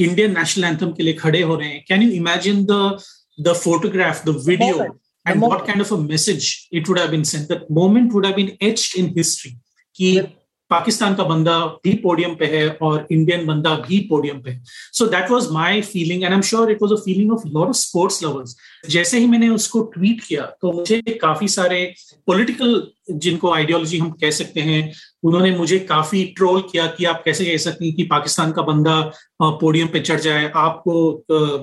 इंडियन 0.00 0.38
नेशनल 0.38 0.64
एंथम 0.64 0.92
के 0.92 1.02
लिए 1.02 1.14
खड़े 1.14 1.42
हो 1.42 1.56
रहे 1.56 1.68
हैं। 1.68 1.84
Can 1.88 2.02
you 2.02 2.10
imagine 2.10 2.64
the 2.64 2.98
the 3.38 3.54
photograph, 3.54 4.24
the 4.24 4.32
video, 4.32 4.78
the 4.78 4.90
and 5.26 5.42
the 5.42 5.48
what 5.48 5.66
kind 5.66 5.80
of 5.80 5.90
a 5.92 5.98
message 5.98 6.68
it 6.70 6.88
would 6.88 6.98
have 6.98 7.10
been 7.10 7.24
sent. 7.24 7.48
That 7.48 7.70
moment 7.70 8.12
would 8.12 8.26
have 8.26 8.36
been 8.36 8.56
etched 8.60 8.96
in 8.96 9.14
history. 9.14 9.58
Pakistan 10.74 11.14
का 11.14 11.24
बंदा 11.24 11.58
भी 11.84 11.94
podium 12.02 12.34
पे 12.34 12.46
है 12.54 12.68
और 12.82 13.06
Indian 13.10 13.46
बंदा 13.46 13.74
भी 13.88 13.98
podium 14.10 14.40
पे 14.42 14.58
so 14.92 15.06
that 15.06 15.30
was 15.30 15.48
my 15.52 15.80
feeling 15.92 16.22
and 16.22 16.30
I 16.30 16.36
am 16.36 16.42
sure 16.50 16.70
it 16.72 16.82
was 16.82 16.92
a 16.92 17.02
feeling 17.04 17.32
of 17.32 17.46
lot 17.48 17.68
of 17.68 17.76
sports 17.76 18.22
lovers 18.24 18.56
जैसे 18.90 19.18
ही 19.18 19.26
मैंने 19.26 19.48
उसको 19.50 19.82
ट्वीट 19.94 20.20
किया 20.24 20.42
तो 20.62 20.72
मुझे 20.72 21.00
काफ़ी 21.22 21.48
सारे 21.48 21.84
पॉलिटिकल 22.26 22.82
जिनको 23.10 23.52
आइडियोलॉजी 23.52 23.98
हम 23.98 24.10
कह 24.10 24.30
सकते 24.30 24.60
हैं, 24.60 24.92
उन्होंने 25.24 25.50
मुझे 25.56 25.78
काफ़ी 25.78 26.24
ट्रोल 26.36 26.60
किया 26.70 26.86
कि 26.86 27.04
आप 27.04 27.22
कैसे 27.24 27.44
कह 27.44 27.56
सकते 27.56 27.84
हैं 27.84 27.94
कि 27.94 28.02
पाकिस्तान 28.02 28.52
का 28.52 28.62
बंदा 28.62 29.00
पोडियम 29.42 29.88
पे 29.88 30.00
चढ़ 30.00 30.20
जाए। 30.20 30.50
आपको 30.56 31.12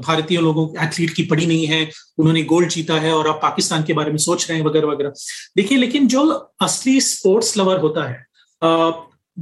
भारतीय 0.08 0.40
लोगों 0.40 0.68
एथलीट 0.86 1.14
की 1.14 1.24
पड़ी 1.24 1.46
नहीं 1.46 1.66
है, 1.68 1.88
उन्होंने 2.18 2.44
गोल्ड 2.44 2.70
जीता 2.70 3.00
है 3.00 3.14
और 3.14 3.28
आप 3.28 3.40
पाकिस्तान 3.42 3.84
के 3.84 3.94
बारे 3.94 4.12
में 4.12 4.18
सोच 4.18 4.50
रहे 4.50 4.58
हैं, 4.58 4.66
वगैरह 4.66 4.88
वगैरह। 4.88 5.14
देखिए, 5.58 5.78
लेकिन 5.78 6.08
जो 6.08 6.28
असली 6.62 7.00
स्पोर्ट्स 7.02 7.58
लवर 7.58 7.80
होता 7.80 8.10
है 8.10 8.26
uh, 8.62 8.92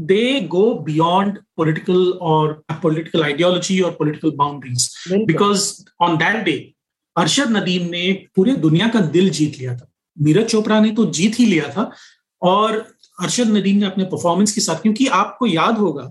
they 0.10 0.42
go 0.42 0.80
beyond 0.80 1.40
political 1.58 2.18
or 2.22 2.64
political 2.82 3.24
ideology 3.24 3.84
or 3.84 3.92
political 3.92 4.32
boundaries. 4.32 4.90
because 5.28 5.86
on 6.02 6.18
that 6.18 6.46
day 6.46 6.60
Arshad 7.18 7.50
Nadeem 7.50 7.90
ने 7.90 8.28
पूरे 8.36 8.56
दुनिया 8.56 8.88
का 8.88 9.00
दिल 9.00 9.30
जीत 9.30 9.60
लिया 9.60 9.76
था। 9.76 9.92
नीरज 10.22 10.46
चोपड़ा 10.46 10.80
ने 10.80 10.92
तो 10.92 11.06
जीत 11.06 11.40
ही 11.40 11.46
लिया 11.46 11.70
था। 11.70 11.92
और 12.42 12.76
अरशद 13.22 13.48
नदीम 13.48 13.78
ने 13.78 13.86
अपने 13.86 14.04
परफॉर्मेंस 14.04 14.52
के 14.52 14.62
साथ 14.62 14.76
क्योंकि 14.76 15.08
आपको 15.08 15.48
याद 15.48 15.78
होगा 15.78 16.04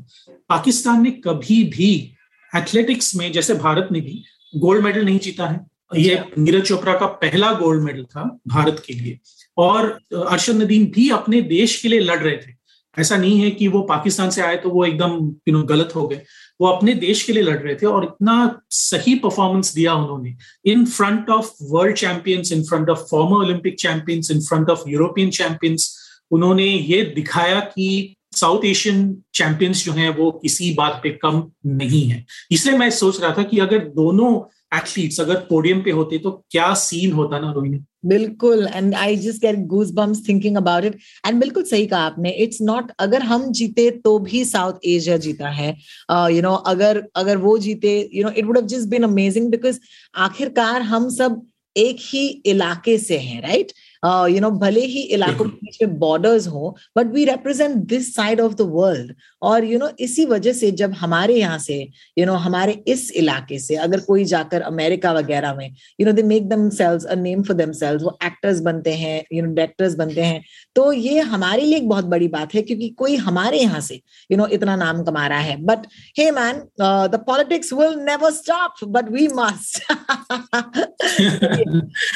पाकिस्तान 0.48 1.02
ने 1.02 1.10
कभी 1.10 1.64
भी 1.64 2.12
एथलेटिक्स 2.56 3.16
में 3.16 3.32
जैसे 3.32 3.54
भारत 3.54 3.88
ने 3.92 4.00
भी 4.00 4.24
गोल्ड 4.56 4.84
मेडल 4.84 5.04
नहीं 5.04 5.18
जीता 5.18 5.46
है। 5.46 5.66
ये। 5.96 6.24
नीरज 6.38 6.66
चोपड़ा 6.66 6.98
का 6.98 7.06
पहला 7.06 7.52
गोल्ड 7.52 7.82
मेडल 7.82 8.04
था 8.04 8.38
भारत 8.48 8.82
के 8.86 8.94
लिए। 8.94 9.18
और 9.58 10.00
अरशद 10.14 10.54
नदीम 10.54 10.86
भी 10.86 11.10
अपने 11.10 11.40
देश 11.42 11.82
के 11.82 11.88
लिए 11.88 12.00
लड़ 12.00 12.20
रहे 12.20 12.36
थे। 12.36 12.57
ऐसा 12.94 13.16
नहीं 13.16 13.40
है 13.40 13.50
कि 13.50 13.68
वो 13.68 13.80
पाकिस्तान 13.82 14.30
से 14.30 14.42
आए 14.42 14.56
तो 14.56 14.70
वो 14.70 14.84
एकदम 14.84 15.12
यू 15.48 15.52
नो 15.52 15.62
गलत 15.62 15.92
हो 15.96 16.06
गए। 16.08 16.22
वो 16.60 16.68
अपने 16.68 16.94
देश 16.94 17.22
के 17.22 17.32
लिए 17.32 17.42
लड़ 17.42 17.58
रहे 17.58 17.74
थे 17.74 17.86
और 17.86 18.04
इतना 18.04 18.60
सही 18.70 19.14
परफॉर्मेंस 19.14 19.74
दिया 19.74 19.94
उन्होंने। 19.94 20.34
In 20.64 20.84
front 20.86 21.30
of 21.30 21.50
world 21.62 21.96
champions 21.96 22.52
in 22.52 22.62
front 22.64 22.90
of 22.90 22.98
former 22.98 23.36
Olympic 23.36 23.76
champions 23.78 24.30
in 24.30 24.40
front 24.40 24.70
of 24.70 24.88
European 24.88 25.30
champions 25.30 25.96
उन्होंने 26.30 26.64
ये 26.64 27.02
दिखाया 27.16 27.60
कि 27.60 28.16
साउथ 28.36 28.64
एशियन 28.64 29.16
चैंपियंस 29.34 29.84
जो 29.84 29.92
हैं 29.92 30.16
वो 30.16 30.30
किसी 30.30 30.74
बात 30.74 31.00
पे 31.02 31.10
कम 31.22 31.42
नहीं 31.66 32.02
है। 32.02 32.24
इसलिए 32.50 32.78
मैं 32.78 32.90
सोच 32.90 33.20
रहा 33.20 33.34
था 33.38 33.42
कि 33.42 33.58
अगर 33.58 33.78
दोनों 33.78 34.32
एथलीट्स 34.72 35.20
अगर 35.20 35.34
पोडियम 35.50 35.80
पे 35.82 35.90
होते 35.90 36.18
तो 36.18 36.30
क्या 36.50 36.72
सीन 36.74 37.12
होता 37.12 37.38
ना 37.38 37.52
रोहिणी? 37.52 37.78
बिल्कुल 38.06 38.68
and 38.74 38.94
I 38.94 39.16
just 39.16 39.42
get 39.42 39.58
goosebumps 39.92 40.22
thinking 40.28 40.56
about 40.56 40.84
it 40.84 40.98
and 41.26 41.40
बिल्कुल 41.40 41.62
सही 41.62 41.86
कहा 41.86 42.00
आपने 42.00 42.30
इट्स 42.30 42.58
नॉट 42.62 42.92
अगर 42.98 43.22
हम 43.22 43.50
जीते 43.52 43.90
तो 44.04 44.18
भी 44.18 44.44
साउथ 44.44 44.86
एशिया 44.86 45.16
जीता 45.16 45.48
है। 45.48 45.68
You 45.68 45.74
uh, 45.74 46.30
know 46.30 46.34
you 46.34 46.42
know, 46.42 46.62
अगर 46.66 47.02
अगर 47.16 47.36
वो 47.36 47.58
जीते 47.58 47.98
you 48.14 48.24
know 48.24 48.30
it 48.30 48.44
would 48.44 48.60
just 48.66 48.88
been 48.88 49.02
amazing 49.02 49.50
because 49.50 49.78
आखिरकार 50.16 50.82
हम 50.82 51.08
सब 51.10 51.42
एक 51.76 51.96
ही 52.00 52.26
इलाके 52.46 52.98
से 52.98 53.18
हैं 53.18 53.42
राइट 53.42 53.66
right? 53.66 53.87
यू 54.04 54.40
नो 54.40 54.50
भले 54.50 54.80
ही 54.80 55.00
इलाकों 55.00 55.44
के 55.44 55.56
बीच 55.56 55.78
में 55.82 55.98
बॉर्डर्स 55.98 56.46
हो 56.46 56.76
but 56.96 57.06
we 57.06 57.24
represent 57.24 57.76
this 57.76 58.14
side 58.14 58.40
of 58.40 58.54
the 58.54 58.60
world 58.60 59.14
और 59.42 59.64
यू 59.64 59.70
you 59.70 59.80
नो 59.80 59.86
know, 59.86 60.00
इसी 60.00 60.24
वजह 60.26 60.52
से 60.52 60.70
जब 60.70 60.92
हमारे 60.92 61.34
यहाँ 61.34 61.58
से 61.58 61.78
यू 61.78 61.88
you 62.18 62.26
नो 62.26 62.32
know, 62.32 62.44
हमारे 62.44 62.72
इस 62.88 63.10
इलाके 63.12 63.58
से 63.58 63.76
अगर 63.76 64.00
कोई 64.00 64.24
जाकर 64.24 64.60
अमेरिका 64.62 65.12
वगैरह 65.12 65.54
में 65.54 65.70
you 66.00 66.06
know 66.06 66.12
they 66.12 66.22
make 66.22 66.48
themselves 66.70 67.04
a 67.04 67.14
name 67.14 67.42
for 67.42 67.56
themselves 67.72 68.02
वो 68.02 68.18
एक्टर्स 68.24 68.60
बनते 68.60 68.94
हैं 68.94 69.22
यू 69.32 69.42
नो 69.42 69.52
डायरेक्टर्स 69.54 69.94
बनते 69.94 70.22
हैं 70.22 70.42
तो 70.76 70.92
ये 70.92 71.20
हमारे 71.20 71.62
लिए 71.62 71.76
एक 71.76 71.88
बहुत 71.88 72.04
बड़ी 72.04 72.28
बात 72.28 72.54
है 72.54 72.62
क्योंकि 72.62 72.88
कोई 72.88 73.16
हमारे 73.16 73.58
यहाँ 73.58 73.80
से 73.80 73.94
यू 73.94 74.00
you 74.30 74.38
नो 74.38 74.44
know, 74.44 74.54
इतना 74.54 74.76
नाम 74.76 75.02
कमा 75.04 75.26
रहा 75.26 75.38
है। 75.38 75.56
But 75.64 75.86
hey 76.18 76.30
man 76.30 76.62
the 76.80 77.22
politics 77.26 77.72
will 77.72 77.98
never 78.00 78.30
stop 78.30 78.84
but 78.88 79.10
we 79.10 79.28
must 79.28 79.82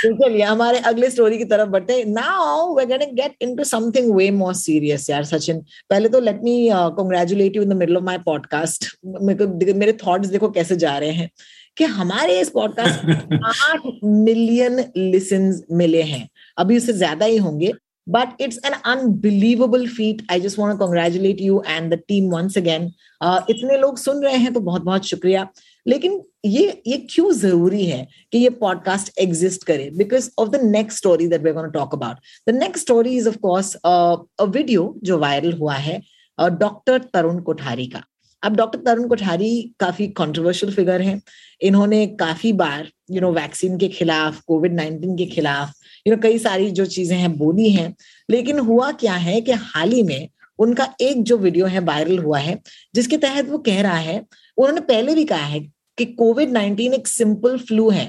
चलिए 0.05 0.43
हमारे 0.43 0.79
अगले 0.79 1.11
स्टोरी 1.11 1.39
की 1.39 1.45
तरफ़ 1.45 1.69
बढ़ते 1.73 1.95
हैं 1.95 2.05
now 2.07 2.75
get 2.75 3.37
into 3.41 3.65
something 3.65 4.15
way 4.15 4.31
more 4.31 4.55
serious 4.55 5.09
यार 5.11 5.25
सचिन 5.25 5.61
पहले 5.91 6.09
तो 6.09 6.21
let 6.21 6.41
me 6.43 6.69
congratulate 6.73 7.57
you 7.57 7.63
in 7.63 7.69
the 7.69 7.73
middle 7.73 7.97
of 7.97 8.05
my 8.05 8.19
podcast 8.19 8.87
मेरे 9.05 9.93
थॉट्स 10.07 10.29
देखो 10.29 10.51
कैसे 10.51 10.77
जा 10.77 10.97
रहे 10.99 11.11
हैं 11.11 11.31
कि 11.77 11.85
हमारे 11.85 12.41
इस 12.41 12.51
पॉडकास्ट 12.51 13.33
आठ 13.45 13.81
मिलियन 14.05 14.85
लिसन 14.97 15.63
मिले 15.73 16.03
हैं। 16.03 16.29
अभी 16.59 16.77
उससे 16.77 16.93
ज़्यादा 16.93 17.27
ही 17.27 17.37
होंगे। 17.37 17.73
But 18.07 18.35
it's 18.39 18.59
an 18.59 18.75
unbelievable 18.85 19.87
feat. 19.87 20.23
I 20.29 20.39
just 20.41 20.59
want 20.59 20.73
to 20.73 20.79
congratulate 20.79 21.41
you 21.41 21.61
and 21.63 21.93
the 21.93 21.99
team 21.99 22.31
once 22.31 22.57
again. 22.57 22.93
Uh, 23.21 23.41
इतने 23.51 23.79
लोग 23.79 23.99
सुन 23.99 24.23
रहे 24.25 24.37
हैं 24.37 24.53
तो 24.53 24.61
बहुत 24.61 24.83
बहुत 24.83 25.07
शुक्रिया। 25.07 25.49
लेकिन 25.87 26.23
ये 26.45 26.83
ये 26.87 26.97
क्यों 27.11 27.33
ज़रूरी 27.33 27.85
है 27.87 28.07
कि 28.33 28.39
ये 28.39 28.51
पॉडकास्ट 28.61 29.13
एग्जिस्ट 29.21 29.65
करे? 29.67 29.91
Because 29.97 30.31
of 30.39 30.49
the 30.49 30.61
next 30.63 30.99
story 30.99 31.27
that 31.29 31.43
we 31.43 31.53
talk 31.73 31.95
about 31.95 32.17
the 32.49 32.55
next 32.55 32.85
story 32.85 33.17
is 33.17 33.29
of 33.29 33.37
course 33.43 33.75
a 33.75 34.45
video 34.45 34.95
जो 35.05 35.19
वायरल 35.19 35.53
हुआ 35.59 35.75
है 35.75 36.01
डॉक्टर 36.41 36.99
तरुण 37.15 37.41
कोठारी 37.43 37.87
का। 37.87 38.03
अब 38.43 38.57
डॉक्टर 38.57 38.79
तरुण 38.79 39.09
कोठारी 39.09 39.51
काफ़ी 39.81 40.07
कंट्रोवर्शियल 40.09 40.73
फिगर 40.73 41.03
हैं। 41.03 41.21
इन्होंने 41.61 42.07
काफ़ी 42.21 42.53
बार 42.53 42.89
यू 43.11 43.21
नो 43.21 43.33
वैक्सीन 43.33 43.79
के 43.79 43.89
खिलाफ 43.89 44.41
कोविड 44.41 44.75
नाइन्टीन 44.75 45.17
के 45.17 45.27
खिलाफ 45.27 45.73
यू 46.07 46.15
नो 46.15 46.21
कई 46.23 46.39
सारी 46.39 46.71
जो 46.71 46.87
चीज़ें 46.87 47.17
हैं 47.17 47.37
बोली 47.39 47.71
हैं। 47.71 47.95
लेकिन 48.29 48.59
हुआ 48.59 48.91
क्या 48.93 49.15
है 49.15 49.41
कि 49.41 49.53
हाल 49.53 49.93
ही 49.93 50.03
में 50.03 50.29
उनका 50.59 50.89
एक 51.01 51.23
जो 51.23 51.37
वीडियो 51.39 51.67
है 51.67 51.81
वायरल 51.81 52.19
हुआ 52.19 52.39
है, 52.39 52.59
जिसके 52.95 53.17
तहत 53.17 53.49
वो 53.49 53.59
कह 53.59 53.81
रहा 53.83 53.97
है, 53.97 54.19
उन्होंने 54.59 54.81
पहले 54.81 55.15
भी 55.15 55.25
कहा 55.25 55.45
है 55.45 55.61
कि 55.99 56.05
कोविड 56.05 56.51
नाइन्टीन 56.51 56.95
एक 56.95 57.09
सिंपल 57.09 57.57
फ्लू 57.59 57.89
है। 57.91 58.05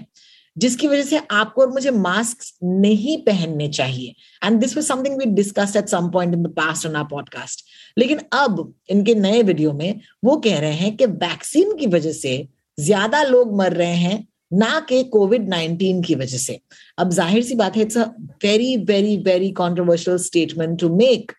जिसकी 0.56 0.88
वजह 0.88 1.04
से 1.04 1.22
आपको 1.32 1.62
और 1.62 1.70
मुझे 1.72 1.92
मास्क 1.92 2.44
नहीं 2.64 3.18
पहनने 3.24 3.68
चाहिए। 3.70 4.16
And 4.44 4.60
this 4.60 4.76
was 4.78 4.86
something 4.86 5.18
we 5.20 5.26
discussed 5.36 5.78
at 5.78 5.88
some 5.90 6.10
point 6.12 6.34
in 6.34 6.44
the 6.44 6.54
past 6.58 6.86
on 6.88 6.96
our 6.96 7.08
podcast 7.10 7.66
लेकिन 7.98 8.20
अब 8.34 8.74
इनके 8.90 9.16
नए 9.16 9.42
वीडियो 9.44 9.74
में 9.74 10.00
वो 10.26 10.36
कह 10.40 10.60
रहे 10.60 10.74
हैं 10.74 10.96
कि 10.98 11.06
वैक्सीन 11.06 11.76
की 11.78 11.88
वजह 11.88 12.12
से 12.14 12.48
ज़्यादा 12.78 13.24
लोग 13.24 13.56
मर 13.58 13.74
रहे 13.74 13.96
हैं, 13.96 14.28
ना 14.54 14.80
कि 14.90 15.04
कोविड 15.06 15.48
नाइनटीन 15.50 16.02
की 16.04 16.16
वजह 16.16 16.38
से। 16.38 16.60
अब 16.98 17.10
ज़ाहिर 17.12 17.44
सी 17.44 17.56
बात 17.56 17.76
है 17.76 17.82
it's 17.82 17.98
a 17.98 18.04
very 18.44 18.76
very 18.86 19.16
very 19.26 19.52
controversial 19.54 20.18
statement 20.20 20.80
to 20.80 20.90
make 20.96 21.32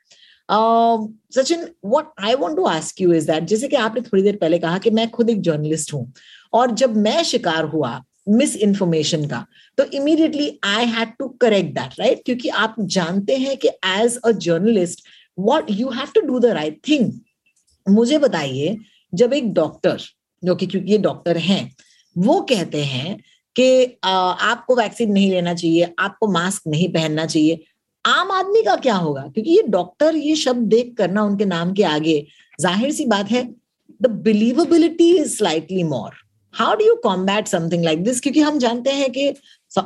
Sachin 0.49 1.67
what 1.85 2.11
I 2.21 2.35
want 2.35 2.57
to 2.57 2.65
ask 2.67 3.01
you 3.01 3.13
is 3.13 3.27
that 3.27 3.45
जैसे 3.45 3.69
कि 3.69 3.77
आपने 3.79 4.01
थोड़ी 4.03 4.23
देर 4.23 4.37
पहले 4.37 4.59
कहा 4.59 4.79
कि 4.79 4.91
मैं 4.91 5.09
खुद 5.11 5.31
एक 5.31 5.41
जर्नलिस्ट 5.43 5.93
हूँ, 5.95 6.13
और 6.53 6.71
जब 6.73 6.97
मैं 6.97 7.23
शिकार 7.25 7.65
हुआ 7.67 8.03
मिस 8.27 8.57
इन्फॉर्मेशन 8.59 9.27
का। 9.29 9.45
तो 9.79 9.85
immediately 9.93 10.49
I 10.65 10.85
had 10.87 11.13
to 11.19 11.29
correct 11.41 11.75
that 11.75 12.01
right 12.01 12.23
क्योंकि 12.25 12.49
आप 12.49 12.75
जानते 12.81 13.37
हैं 13.37 13.57
कि 13.57 13.69
as 13.87 14.17
a 14.17 14.31
journalist 14.33 15.07
what 15.39 15.71
you 15.71 15.91
have 15.91 16.09
to 16.15 16.21
do 16.23 16.39
the 16.39 16.47
right 16.55 16.81
thing 16.89 17.13
मुझे 17.87 18.19
बताइए, 18.19 18.77
जब 19.13 19.33
एक 19.33 19.53
डॉक्टर 19.55 20.01
जो 20.43 20.55
कि 20.55 20.67
क्योंकि 20.67 20.93
ये 20.93 20.99
डॉक्टर 20.99 21.37
हैं, 21.39 21.71
वो 22.17 22.41
कहते 22.43 22.83
हैं 22.85 23.17
कि 23.57 23.85
आपको 24.05 24.75
वैक्सीन 24.77 25.13
नहीं 25.13 25.31
लेना 25.31 25.55
चाहिए, 25.55 25.95
आपको 25.99 26.27
मास्क 26.33 26.63
नहीं 26.69 26.89
पहनना 26.93 27.27
चाहिए। 27.27 27.65
आम 28.05 28.31
आदमी 28.33 28.63
का 28.63 28.75
क्या 28.77 28.95
होगा? 28.95 29.23
क्योंकि 29.25 29.51
ये 29.51 29.63
डॉक्टर 29.69 30.17
ये 30.17 30.35
शब्द 30.37 30.69
देख 30.69 30.95
करना 30.99 31.23
उनके 31.25 31.45
नाम 31.45 31.73
के 31.75 31.83
आगे 31.85 32.27
ज़ाहिर 32.61 32.93
सी 32.93 33.05
बात 33.07 33.31
है 33.31 33.45
the 34.03 34.11
believability 34.25 35.11
is 35.17 35.37
slightly 35.37 35.83
more 35.85 36.13
how 36.55 36.75
do 36.75 36.85
you 36.85 36.95
combat 36.95 37.49
something 37.49 37.85
like 37.85 38.05
this 38.05 38.21
क्योंकि 38.21 38.41
हम 38.41 38.59
जानते 38.59 38.91
हैं 38.91 39.11
कि 39.13 39.29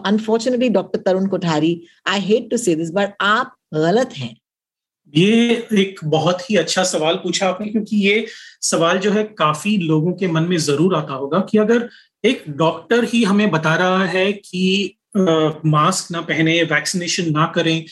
unfortunately 0.06 0.68
doctor 0.68 1.00
Tarun 1.00 1.26
Kothari 1.26 1.80
I 2.06 2.20
hate 2.20 2.50
to 2.50 2.56
say 2.56 2.74
this 2.74 2.90
but 2.90 3.14
आप 3.20 3.56
गलत 3.74 4.12
हैं 4.16 4.36
ये 5.14 5.66
एक 5.72 6.00
बहुत 6.04 6.50
ही 6.50 6.56
अच्छा 6.56 6.82
सवाल 6.84 7.14
पूछा 7.14 7.48
आपने, 7.48 7.66
क्योंकि 7.68 7.96
ये 7.96 8.26
सवाल 8.62 8.98
जो 8.98 9.10
है 9.10 9.24
काफ़ी 9.24 9.76
लोगों 9.78 10.12
के 10.12 10.28
मन 10.28 10.42
में 10.42 10.56
ज़रूर 10.56 10.94
आता 10.96 11.14
होगा 11.14 11.38
कि 11.40 11.58
अगर 11.58 11.88
एक 12.24 12.44
डॉक्टर 12.48 13.04
ही 13.04 13.22
हमें 13.24 13.50
बता 13.50 13.74
रहा 13.74 14.04
है 14.04 14.32
कि 14.32 14.94
मास्क 15.16 16.10
ना 16.12 16.20
पहने 16.20 16.62
वैक्सीनेशन 16.62 17.30
ना 17.32 17.46
करें 17.54 17.84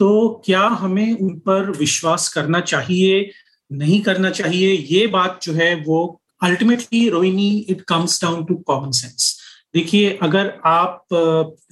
तो 0.00 0.42
क्या 0.44 0.62
हमें 0.62 1.12
उन 1.12 1.34
पर 1.38 1.70
विश्वास 1.70 2.28
करना 2.28 2.60
चाहिए, 2.60 3.30
नहीं 3.72 4.00
करना 4.00 4.30
चाहिए? 4.30 4.72
ये 4.72 5.06
बात 5.06 5.40
जो 5.42 5.52
है 5.52 5.74
वो 5.74 6.19
ultimately 6.42 7.08
Rohini 7.08 7.48
it 7.70 7.80
comes 7.88 8.22
down 8.22 8.44
to 8.44 8.54
common 8.66 8.90
sense 8.90 9.36
देखिए, 9.74 10.18
अगर 10.22 10.52
आप 10.64 11.06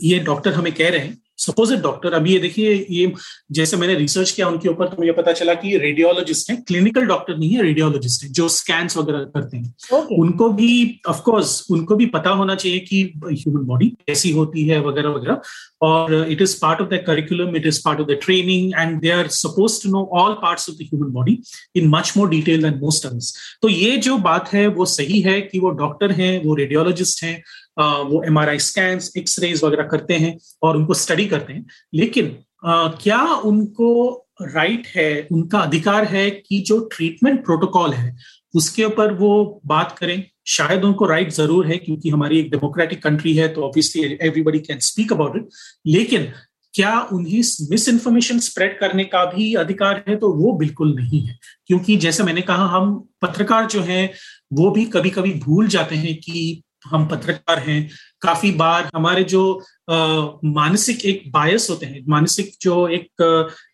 ये 0.02 0.18
डॉक्टर 0.18 0.52
हमें 0.54 0.72
कह 0.72 0.88
रहे 0.88 1.00
हैं 1.00 1.16
सपोजिट 1.38 1.80
डॉक्टर 1.80 2.12
अभी 2.12 2.32
ये 2.32 2.38
देखिए 2.38 2.72
ये 2.90 3.12
जैसे 3.52 3.76
मैंने 3.76 3.94
रिसर्च 3.94 4.30
किया 4.30 4.48
उनके 4.48 4.68
ऊपर 4.68 4.88
तो 4.88 4.96
मुझे 4.98 5.12
पता 5.12 5.32
चला 5.32 5.54
कि 5.54 5.76
रेडियोलॉजिस्ट 5.78 6.50
हैं 6.50 6.60
क्लिनिकल 6.62 7.06
डॉक्टर 7.06 7.36
नहीं 7.38 7.50
है 7.50 7.62
रेडियोलॉजिस्ट 7.62 8.24
हैं 8.24 8.32
जो 8.32 8.48
स्कैन्स 8.48 8.96
वगैरह 8.96 9.24
करते 9.34 9.56
हैं। 9.56 9.74
Okay. 9.92 10.18
उनको 10.18 10.48
भी 10.50 11.00
ऑफ़ 11.08 11.20
कोर्स 11.22 11.64
उनको 11.70 11.96
भी 11.96 12.06
पता 12.14 12.30
होना 12.30 12.54
चाहिए 12.54 12.78
कि 12.80 13.02
ह्यूमन 13.24 13.66
बॉडी 13.66 13.88
कैसी 14.06 14.30
होती 14.30 14.66
है 14.68 14.80
वगैरह 14.80 15.10
वगैरह। 15.10 15.40
और 15.82 16.14
it 16.30 16.42
is 16.42 16.56
part 16.62 16.80
of 16.80 16.88
the 16.88 17.02
curriculum 17.06 17.56
it 17.56 17.66
is 17.66 17.80
part 17.84 18.00
of 18.00 18.08
the 18.08 18.18
training 18.22 18.72
and 18.78 18.98
they 19.00 19.10
are 19.10 19.28
suppose 19.34 19.82
to 19.82 19.90
know 19.90 20.04
all 20.20 20.32
parts 20.42 20.68
of 20.70 20.76
the 20.76 20.88
human 20.92 21.12
body 21.12 21.38
in 21.76 21.88
much 21.88 22.12
more 22.16 22.28
detail 22.28 22.62
than 22.62 22.78
most 22.80 23.06
others 23.06 23.34
तो 23.62 23.68
ये 23.68 23.96
जो 24.08 24.18
बात 24.28 24.52
है 24.52 24.66
वो 24.78 24.84
सही 24.88 25.20
है 25.20 25.40
कि 25.40 25.58
वो 25.58 25.70
डॉक्टर 25.82 26.12
हैं 26.12 26.32
वो 26.44 26.54
रेडियोलॉजिस्ट 26.54 27.24
हैं 27.24 27.42
वो 27.78 28.22
M 28.24 28.38
R 28.38 28.48
I 28.48 28.58
scan 28.60 29.00
x-rays 29.18 29.62
वगैरह 29.64 29.86
करते 29.88 30.14
हैं 30.16 30.36
और 30.62 30.76
उनको 30.76 30.94
स्टडी 30.96 31.26
करते 31.26 31.52
हैं। 31.52 31.66
लेकिन 31.94 32.36
क्या 32.64 33.22
उनको 33.24 34.24
राइट 34.44 34.86
है, 34.86 35.26
उनका 35.32 35.58
अधिकार 35.60 36.04
है 36.06 36.30
कि 36.30 36.58
जो 36.60 36.78
ट्रीटमेंट 36.92 37.44
प्रोटोकॉल 37.44 37.92
है, 37.92 38.16
उसके 38.54 38.84
ऊपर 38.84 39.12
वो 39.14 39.60
बात 39.66 39.96
करें? 39.98 40.22
शायद 40.48 40.84
उनको 40.84 41.06
राइट 41.06 41.30
ज़रूर 41.32 41.66
है, 41.66 41.76
क्योंकि 41.78 42.10
हमारी 42.10 42.38
एक 42.40 42.50
डेमोक्रेटिक 42.50 43.02
कंट्री 43.02 43.34
है 43.36 43.48
तो 43.48 43.62
obviously 43.62 44.02
everybody 44.22 44.58
can 44.60 44.78
speak 44.80 45.12
about 45.12 45.36
it 45.36 45.48
लेकिन, 45.86 46.28
क्या 46.74 46.98
उन्हें 47.12 47.42
मिस 47.70 47.88
इन्फॉर्मेशन 47.88 48.38
स्प्रेड 48.40 48.78
करने 48.78 49.04
का 49.06 49.24
भी 49.26 49.52
अधिकार 49.56 50.02
है? 50.08 50.16
तो 50.16 50.32
वो 50.34 50.52
बिल्कुल 50.58 50.94
नहीं 50.96 51.20
है। 51.20 51.38
क्योंकि 51.66 51.96
जैसे 51.96 52.22
मैंने 52.22 52.40
कहा, 52.42 52.66
हम 52.68 53.08
पत्रकार 53.22 53.66
जो 53.66 53.80
हैं, 53.82 54.10
वो 54.52 54.70
भी 54.70 54.84
कभी 54.86 55.10
कभी 55.10 55.32
भूल 55.40 55.68
जाते 55.68 55.96
हैं 55.96 56.14
कि 56.16 56.62
हम 56.90 57.06
पत्रकार 57.06 57.58
हैं 57.58 57.80
काफ़ी 58.22 58.50
बार 58.52 58.90
हमारे 58.94 59.24
जो 59.24 59.42
आ, 59.90 59.96
मानसिक 60.44 61.04
एक 61.04 61.22
बायस 61.32 61.66
होते 61.70 61.86
हैं 61.86 62.04
मानसिक 62.08 62.52
जो 62.62 62.86
एक 62.88 63.08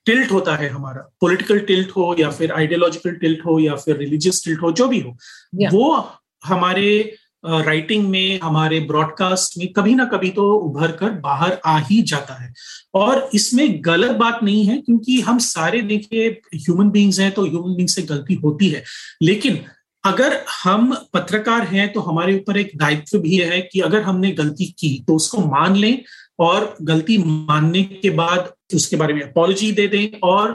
टिल्ट 0.06 0.32
होता 0.32 0.56
है 0.56 0.68
हमारा 0.68 1.10
पॉलिटिकल 1.20 1.58
टिल्ट 1.58 1.90
हो 1.90 2.14
या 2.18 2.30
फिर 2.30 2.52
आइडियोलॉजिकल 2.52 3.14
टिल्ट 3.16 3.44
हो 3.46 3.58
या 3.58 3.74
फिर 3.76 3.96
रिलीजियस 3.96 4.42
टिल्ट 4.44 4.62
हो 4.62 4.72
जो 4.72 4.88
भी 4.88 5.00
हो 5.00 5.16
yeah. 5.62 5.74
वो 5.74 6.10
हमारे 6.44 7.16
राइटिंग 7.46 8.08
में 8.08 8.40
हमारे 8.40 8.80
ब्रॉडकास्ट 8.80 9.58
में 9.58 9.66
कभी 9.72 9.94
ना 9.94 10.04
कभी 10.04 10.30
तो 10.30 10.52
उभर 10.58 10.92
कर 10.92 11.10
बाहर 11.20 11.58
आ 11.66 11.78
ही 11.78 12.00
जाता 12.02 12.34
है 12.42 12.52
और 12.94 13.30
इसमें 13.34 13.66
गलत 13.84 14.16
बात 14.16 14.40
नहीं 14.42 14.64
है 14.64 14.76
क्योंकि 14.78 15.20
हम 15.20 15.38
सारे 15.38 15.80
देखिए 15.82 16.28
ह्यूमन 16.54 16.90
बींग्स 16.90 17.18
हैं 17.20 17.30
तो 17.32 17.44
ह्यूमन 17.46 17.74
बींग 17.74 17.88
से 17.88 18.02
गलती 18.02 18.34
होती 18.34 18.68
है 18.68 18.82
लेकिन 19.22 19.60
अगर 20.04 20.34
हम 20.62 20.94
पत्रकार 21.12 21.66
हैं 21.66 21.92
तो 21.92 22.00
हमारे 22.00 22.34
ऊपर 22.36 22.56
एक 22.56 22.70
दायित्व 22.76 23.18
भी 23.18 23.36
है 23.36 23.60
कि 23.72 23.80
अगर 23.80 24.02
हमने 24.02 24.30
गलती 24.32 24.64
की 24.78 24.92
तो 25.06 25.14
उसको 25.16 25.38
मान 25.40 25.76
लें 25.76 26.02
और 26.40 26.74
गलती 26.82 27.16
मानने 27.18 27.82
के 27.84 28.10
बाद 28.10 28.52
उसके 28.74 28.96
बारे 28.96 29.14
में 29.14 29.22
अपॉलोजी 29.22 29.70
दे 29.72 29.86
दें 29.88 30.18
और 30.22 30.52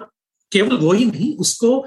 केवल 0.52 0.78
वो 0.78 0.92
ही 0.92 1.06
नहीं, 1.06 1.36
उसको 1.36 1.80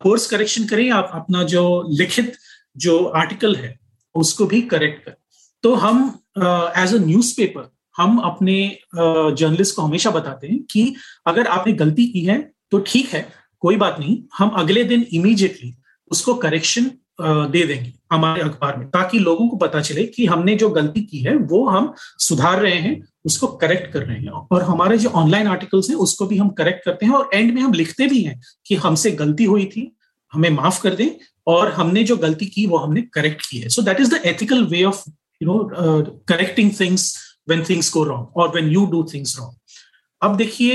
कोर्स 0.00 0.26
करेक्शन 0.26 0.64
करें, 0.66 0.90
आप 0.90 1.10
अपना 1.14 1.42
जो 1.44 1.88
लिखित 1.90 2.36
जो 2.76 3.04
आर्टिकल 3.04 3.56
है, 3.56 3.78
उसको 4.14 4.46
भी 4.46 4.60
करेक्ट 4.62 5.04
करें। 5.04 5.16
तो 5.64 5.74
हम 5.74 6.02
एज 6.38 6.94
अ 6.94 6.98
न्यूज़पेपर 6.98 7.70
हम 7.96 8.18
अपने 8.20 8.56
जर्नलिस्ट 8.94 9.76
को 9.76 9.82
हमेशा 9.82 10.10
बताते 10.10 10.46
हैं 10.46 10.62
कि 10.70 10.94
अगर 11.26 11.46
आपने 11.48 11.72
गलती 11.74 12.06
की 12.06 12.24
है 12.24 12.38
तो 12.70 12.78
ठीक 12.86 13.08
है, 13.14 13.26
कोई 13.62 13.76
बात 13.76 13.96
नहीं, 14.00 14.16
हम 14.38 14.48
अगले 14.56 14.84
दिन 14.84 15.06
इमीडिएटली 15.12 15.74
उसको 16.10 16.34
करेक्शन 16.36 16.90
दे 17.20 17.64
देंगे 17.66 17.92
हमारे 18.12 18.42
अखबार 18.42 18.76
में, 18.76 18.86
ताकि 18.88 19.18
लोगों 19.18 19.48
को 19.48 19.56
पता 19.56 19.80
चले 19.80 20.04
कि 20.04 20.26
हमने 20.26 20.54
जो 20.54 20.68
गलती 20.70 21.00
की 21.02 21.18
है, 21.18 21.34
वो 21.36 21.66
हम 21.68 21.92
सुधार 22.18 22.60
रहे 22.60 22.78
हैं, 22.78 23.00
उसको 23.24 23.46
करेक्ट 23.46 23.92
कर 23.92 24.02
रहे 24.02 24.16
हैं। 24.16 24.30
और 24.52 24.62
हमारे 24.62 24.98
जो 24.98 25.10
ऑनलाइन 25.10 25.46
आर्टिकल्स 25.46 25.90
हैं, 25.90 25.96
उसको 25.96 26.26
भी 26.26 26.36
हम 26.38 26.48
करेक्ट 26.58 26.84
करते 26.84 27.06
हैं 27.06 27.12
और 27.12 27.30
एंड 27.34 27.52
में 27.54 27.62
हम 27.62 27.72
लिखते 27.72 28.06
भी 28.06 28.22
हैं 28.22 28.40
कि 28.66 28.74
हमसे 28.76 29.10
गलती 29.10 29.44
हुई 29.44 29.64
थी, 29.66 29.90
हमें 30.32 30.50
माफ़ 30.50 30.82
कर 30.82 30.94
दें 30.94 31.08
और 31.46 31.72
हमने 31.72 32.04
जो 32.04 32.16
गलती 32.16 32.46
की, 32.46 32.66
वो 32.66 32.78
हमने 32.78 33.02
करेक्ट 33.12 33.46
की 33.50 33.58
है। 33.58 33.68
So 33.68 33.82
that 33.82 34.00
is 34.00 34.14
the 34.14 34.20
ethical 34.26 34.64
way 34.66 34.82
of 34.84 35.02
you 35.42 35.48
know 35.48 35.58
correcting 36.28 36.70
things 36.80 37.14
when 37.48 37.64
things 37.70 37.92
go 37.94 38.04
wrong 38.04 38.36
और 38.36 38.54
when 38.54 38.70
you 38.70 38.86
do 38.86 39.02
things 39.14 39.38
wrong 39.38 39.54
अब 40.22 40.36
देखिए 40.36 40.74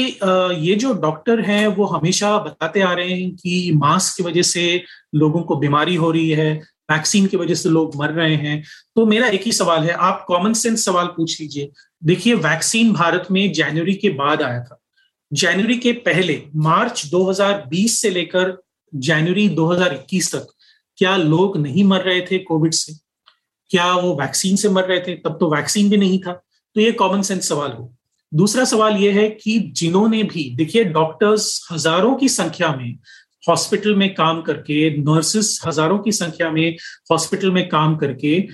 ये 0.59 0.75
जो 0.75 0.93
डॉक्टर 0.93 1.39
हैं, 1.41 1.67
वो 1.67 1.85
हमेशा 1.85 2.37
बताते 2.37 2.81
आ 2.81 2.93
रहे 2.93 3.09
हैं 3.09 3.35
कि 3.35 3.71
मास्क 3.75 4.17
की 4.17 4.23
वजह 4.23 4.41
से 4.41 4.83
लोगों 5.15 5.41
को 5.41 5.55
बीमारी 5.55 5.95
हो 5.95 6.11
रही 6.11 6.29
है, 6.29 6.53
वैक्सीन 6.91 7.25
की 7.27 7.37
वजह 7.37 7.53
से 7.53 7.69
लोग 7.69 7.95
मर 7.95 8.11
रहे 8.11 8.35
हैं। 8.35 8.63
तो 8.95 9.05
मेरा 9.05 9.27
एक 9.27 9.41
ही 9.41 9.51
सवाल 9.51 9.83
है, 9.83 9.91
आप 9.91 10.25
कॉमन 10.27 10.53
सेंस 10.53 10.85
सवाल 10.85 11.07
पूछ 11.07 11.39
लीजिए। 11.41 11.69
देखिए, 12.03 12.33
वैक्सीन 12.33 12.91
भारत 12.93 13.27
में 13.31 13.51
जनवरी 13.53 13.93
के 13.93 14.09
बाद 14.09 14.41
आया 14.41 14.63
था। 14.63 14.79
जनवरी 15.31 15.77
के 15.77 15.91
पहले, 16.05 16.43
मार्च 16.55 17.05
2020 17.05 18.01
से 18.01 18.09
लेकर 18.09 18.57
जनवरी 18.93 19.47
2021 19.49 20.31
तक, 20.35 20.47
क्या 20.97 21.15
लोग 21.17 21.57
नहीं 21.57 21.83
मर 21.83 22.01
रहे 22.01 22.21
थे 22.21 22.37
कोविड 22.39 22.73
से? 22.73 22.93
क्या 23.71 23.91
वो 23.93 24.15
वैक्सीन 24.15 24.55
से 24.55 24.69
मर 24.69 24.83
रहे 24.83 24.99
थे? 24.99 25.15
तब 25.15 25.37
तो 25.39 25.49
वैक्सीन 25.55 25.89
भी 25.89 25.97
नहीं 25.97 26.19
था। 26.19 26.33
तो 26.75 26.81
ये 26.81 26.91
कॉमन 26.91 27.21
सेंस 27.21 27.47
सवाल 27.49 27.71
हो। 27.71 27.91
दूसरा 28.35 28.63
सवाल 28.65 28.95
यह 28.97 29.15
है 29.15 29.29
कि 29.31 29.59
जिन्होंने 29.77 30.23
भी, 30.23 30.49
देखिए 30.55 30.83
डॉक्टर्स 30.85 31.67
हज़ारों 31.71 32.15
की 32.15 32.29
संख्या 32.29 32.75
में 32.75 32.97
हॉस्पिटल 33.43 33.95
में 33.95 34.13
काम 34.15 34.41
करके 34.41 34.89
नर्सेस 34.99 35.59
हज़ारों 35.65 35.97
की 35.99 36.11
संख्या 36.13 36.49
में 36.51 36.75
हॉस्पिटल 37.11 37.51
में 37.51 37.67
काम 37.69 37.95
करके, 37.97 38.47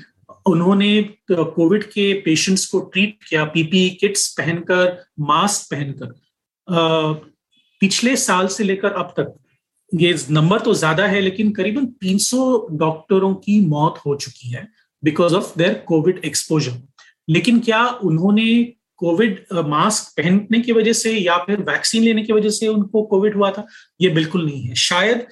उन्होंने 0.45 1.01
कोविड 1.31 1.83
के 1.83 2.13
पेशेंट्स 2.21 2.65
को 2.65 2.79
ट्रीट 2.93 3.17
किया 3.29 3.43
पीपी 3.47 3.89
किट्स 4.01 4.27
पहनकर 4.37 4.97
मास्क 5.21 5.71
पहनकर। 5.71 7.29
पिछले 7.81 8.15
साल 8.17 8.47
से 8.47 8.63
लेकर 8.63 8.91
अब 8.93 9.13
तक, 9.17 9.33
ये 9.91 10.15
नंबर 10.31 10.59
तो 10.59 10.73
ज़्यादा 10.73 11.05
है, 11.05 11.21
लेकिन 11.21 11.51
करीबन 11.51 11.85
300 12.01 12.67
डॉक्टरों 12.79 13.33
की 13.35 13.59
मौत 13.67 14.01
हो 14.05 14.15
चुकी 14.17 14.49
है 14.49 14.67
because 15.03 15.35
of 15.35 15.57
their 15.57 15.73
COVID 15.87 16.21
exposure 16.25 16.81
लेकिन 17.27 17.59
क्या 17.61 17.85
उन्होंने 18.03 18.51
कोविड 19.01 19.45
मास्क 19.67 20.13
पहनने 20.17 20.59
की 20.61 20.71
वजह 20.71 20.93
से 20.93 21.11
या 21.13 21.37
फिर 21.45 21.61
वैक्सीन 21.69 22.03
लेने 22.03 22.23
की 22.23 22.33
वजह 22.33 22.49
से 22.51 22.67
उनको 22.67 23.01
कोविड 23.03 23.35
हुआ 23.35 23.51
था? 23.51 23.65
ये 24.01 24.09
बिल्कुल 24.11 24.45
नहीं 24.45 24.61
है। 24.63 24.75
शायद 24.77 25.25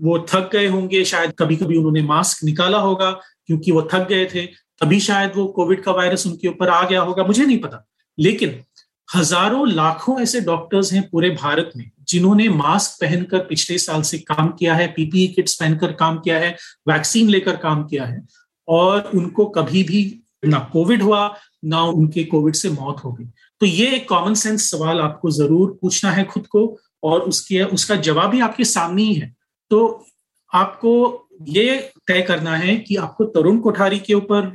वो 0.00 0.18
थक 0.28 0.50
गए 0.52 0.66
होंगे, 0.66 1.04
शायद 1.04 1.32
कभी 1.38 1.56
कभी 1.56 1.76
उन्होंने 1.76 2.02
मास्क 2.04 2.44
निकाला 2.44 2.78
होगा 2.78 3.10
क्योंकि 3.46 3.72
वो 3.72 3.82
थक 3.92 4.06
गए 4.08 4.26
थे, 4.26 4.46
तभी 4.80 5.00
शायद 5.00 5.32
वो 5.36 5.46
कोविड 5.52 5.82
का 5.82 5.92
वायरस 5.92 6.26
उनके 6.26 6.48
ऊपर 6.48 6.68
आ 6.68 6.82
गया 6.88 7.00
होगा, 7.00 7.24
मुझे 7.24 7.44
नहीं 7.44 7.58
पता। 7.58 7.84
लेकिन 8.18 8.60
हज़ारों 9.08 9.68
लाखों 9.68 10.20
ऐसे 10.20 10.40
डॉक्टर्स 10.42 10.92
हैं 10.92 11.08
पूरे 11.10 11.30
भारत 11.32 11.70
में 11.76 11.90
जिन्होंने 12.08 12.48
मास्क 12.50 13.00
पहनकर 13.00 13.38
पिछले 13.46 13.78
साल 13.78 14.02
से 14.02 14.18
काम 14.20 14.48
किया 14.50 14.74
है, 14.74 14.86
पीपीई 14.88 15.26
किट्स 15.26 15.54
पहनकर 15.54 15.92
काम 15.94 16.18
किया 16.18 16.38
है, 16.38 16.56
वैक्सीन 16.88 17.28
लेकर 17.28 17.56
काम 17.56 17.84
किया 17.84 18.04
है 18.04 18.22
और 18.68 19.10
उनको 19.14 19.46
कभी 19.48 19.82
भी 19.82 20.02
ना 20.44 20.58
कोविड 20.72 21.02
हुआ 21.02 21.26
ना 21.64 21.82
उनके 21.82 22.24
कोविड 22.24 22.54
से 22.54 22.70
मौत 22.70 23.04
हो 23.04 23.12
गई। 23.12 23.24
तो 23.60 23.66
ये 23.66 23.90
एक 23.96 24.08
कॉमन 24.08 24.34
सेंस 24.34 24.70
सवाल 24.70 25.00
आपको 25.00 25.30
ज़रूर 25.30 25.78
पूछना 25.82 26.10
है 26.10 26.24
खुद 26.24 26.46
को 26.46 26.78
और 27.02 27.20
उसके, 27.20 27.62
उसका 27.62 27.96
जवाब 27.96 28.30
भी 28.30 28.40
आपके 28.40 28.64
सामने 28.64 29.02
ही 29.02 29.14
है। 29.14 29.34
तो 29.70 30.06
आपको 30.52 31.24
ये 31.48 31.76
तय 32.06 32.22
करना 32.22 32.56
है 32.56 32.76
कि 32.76 32.96
आपको 32.96 33.24
तरुण 33.24 33.58
कोठारी 33.58 33.98
के 33.98 34.14
ऊपर 34.14 34.52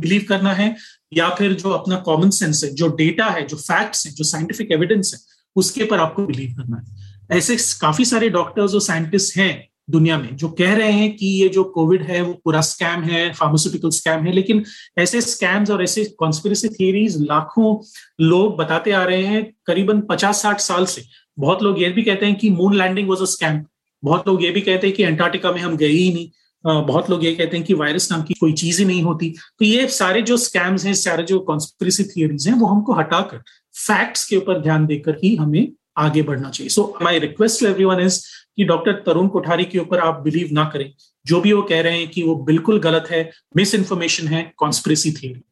बिलीव 0.00 0.24
करना 0.28 0.52
है 0.52 0.76
या 1.14 1.28
फिर 1.30 1.52
जो 1.52 1.70
अपना 1.70 1.96
कॉमन 1.96 2.30
सेंस 2.30 2.64
है, 2.64 2.70
जो 2.70 2.88
डेटा 2.88 3.26
है, 3.26 3.46
जो 3.46 3.56
फैक्ट्स 3.56 4.06
है, 4.06 4.12
जो 4.12 4.24
साइंटिफिक 4.24 4.72
एविडेंस 4.72 5.12
है, 5.14 5.20
उसके 5.56 5.82
ऊपर 5.84 5.98
आपको 5.98 6.26
बिलीव 6.26 6.54
करना 6.56 6.76
है। 6.76 7.38
ऐसे 7.38 7.56
काफ़ी 7.80 8.04
सारे 8.04 8.28
डॉक्टर्स 8.30 8.74
और 8.74 8.80
साइंटिस्ट 8.80 9.36
हैं 9.36 9.68
दुनिया 9.92 10.18
में, 10.18 10.36
जो 10.36 10.48
कह 10.50 10.74
रहे 10.74 10.92
हैं 10.92 11.14
कि 11.16 11.26
ये 11.42 11.48
जो 11.48 11.64
कोविड 11.74 12.02
है, 12.02 12.20
वो 12.22 12.32
पूरा 12.44 12.60
स्कैम 12.62 13.02
है 13.02 13.32
फार्मास्यूटिकल 13.34 13.90
स्कैम 13.90 14.24
है, 14.24 14.32
लेकिन 14.32 14.64
ऐसे 14.98 15.20
स्कैम्स 15.20 15.70
और 15.70 15.82
ऐसे 15.82 16.04
कॉन्स्पिरसी 16.18 16.68
थियरीज 16.70 17.16
लाखों 17.20 17.74
लोग 18.20 18.56
बताते 18.58 18.90
आ 18.92 19.02
रहे 19.04 19.22
हैं 19.24 19.44
करीबन 19.66 20.00
पचास 20.10 20.42
साठ 20.42 20.60
साल 20.60 20.84
से। 20.86 21.04
बहुत 21.38 21.62
लोग 21.62 21.82
ये 21.82 21.88
भी 21.90 22.02
कहते 22.02 22.26
हैं 22.26 22.34
कि 22.34 22.50
moon 22.52 22.76
landing 22.76 23.08
was 23.08 23.22
a 23.22 23.26
scam 23.26 23.60
बहुत 24.02 24.28
लोग 24.28 24.44
ये 24.44 24.50
भी 24.50 24.60
कहते 24.60 24.86
हैं 24.86 24.96
कि 24.96 25.02
अंटार्कटिका 25.04 25.52
में 25.52 25.60
हम 25.60 25.76
गए 25.76 25.86
ही 25.88 26.12
नहीं। 26.14 26.30
बहुत 26.64 27.10
लोग 27.10 27.24
ये 27.24 27.34
कहते 27.34 27.56
हैं 27.56 27.66
कि 27.66 27.74
वायरस 27.74 28.10
नाम 28.12 28.22
की 28.22 28.34
कोई 28.34 28.52
चीज़ 28.52 28.78
ही 28.80 28.84
नहीं 28.84 29.02
होती। 29.02 29.30
तो 29.58 29.64
ये 29.64 29.86
सारे 29.90 30.22
जो 30.22 30.36
स्कैम्स 30.36 30.84
हैं, 30.86 30.94
सारे 30.94 31.22
जो 31.22 31.38
कॉन्स्पिरसी 31.40 32.04
थियरीज 32.06 32.48
हैं, 32.48 32.54
वो 32.54 32.66
हमको 32.66 32.94
हटाकर 32.94 33.42
फैक्ट्स 33.76 34.24
के 34.28 34.36
ऊपर 34.36 34.60
ध्यान 34.62 34.86
देकर 34.86 35.16
ही 35.24 35.34
हमें 35.36 35.68
आगे 35.98 36.22
बढ़ना 36.22 36.50
चाहिए। 36.50 36.68
So 36.68 36.98
my 37.02 37.18
request 37.18 37.62
every 37.62 38.04
is 38.04 38.20
कि 38.56 38.64
डॉक्टर 38.64 38.92
तरुण 38.92 39.28
कोठारी 39.28 39.64
के 39.64 39.78
ऊपर 39.78 39.98
आप 39.98 40.20
बिलीव 40.20 40.48
ना 40.52 40.64
करें। 40.64 40.92
जो 41.26 41.40
भी 41.40 41.52
वो 41.52 41.62
कह 41.62 41.80
रहे 41.80 41.98
हैं 41.98 42.10
कि 42.10 42.22
वो 42.22 42.34
बिल्कुल 42.34 42.80
गलत 42.80 43.04
है 43.10 43.30
मिस 43.56 43.74
इन्फॉर्मेशन 43.74 44.28
है 44.28 44.52
कॉन्स्परेसी 44.56 45.12
थी 45.12 45.42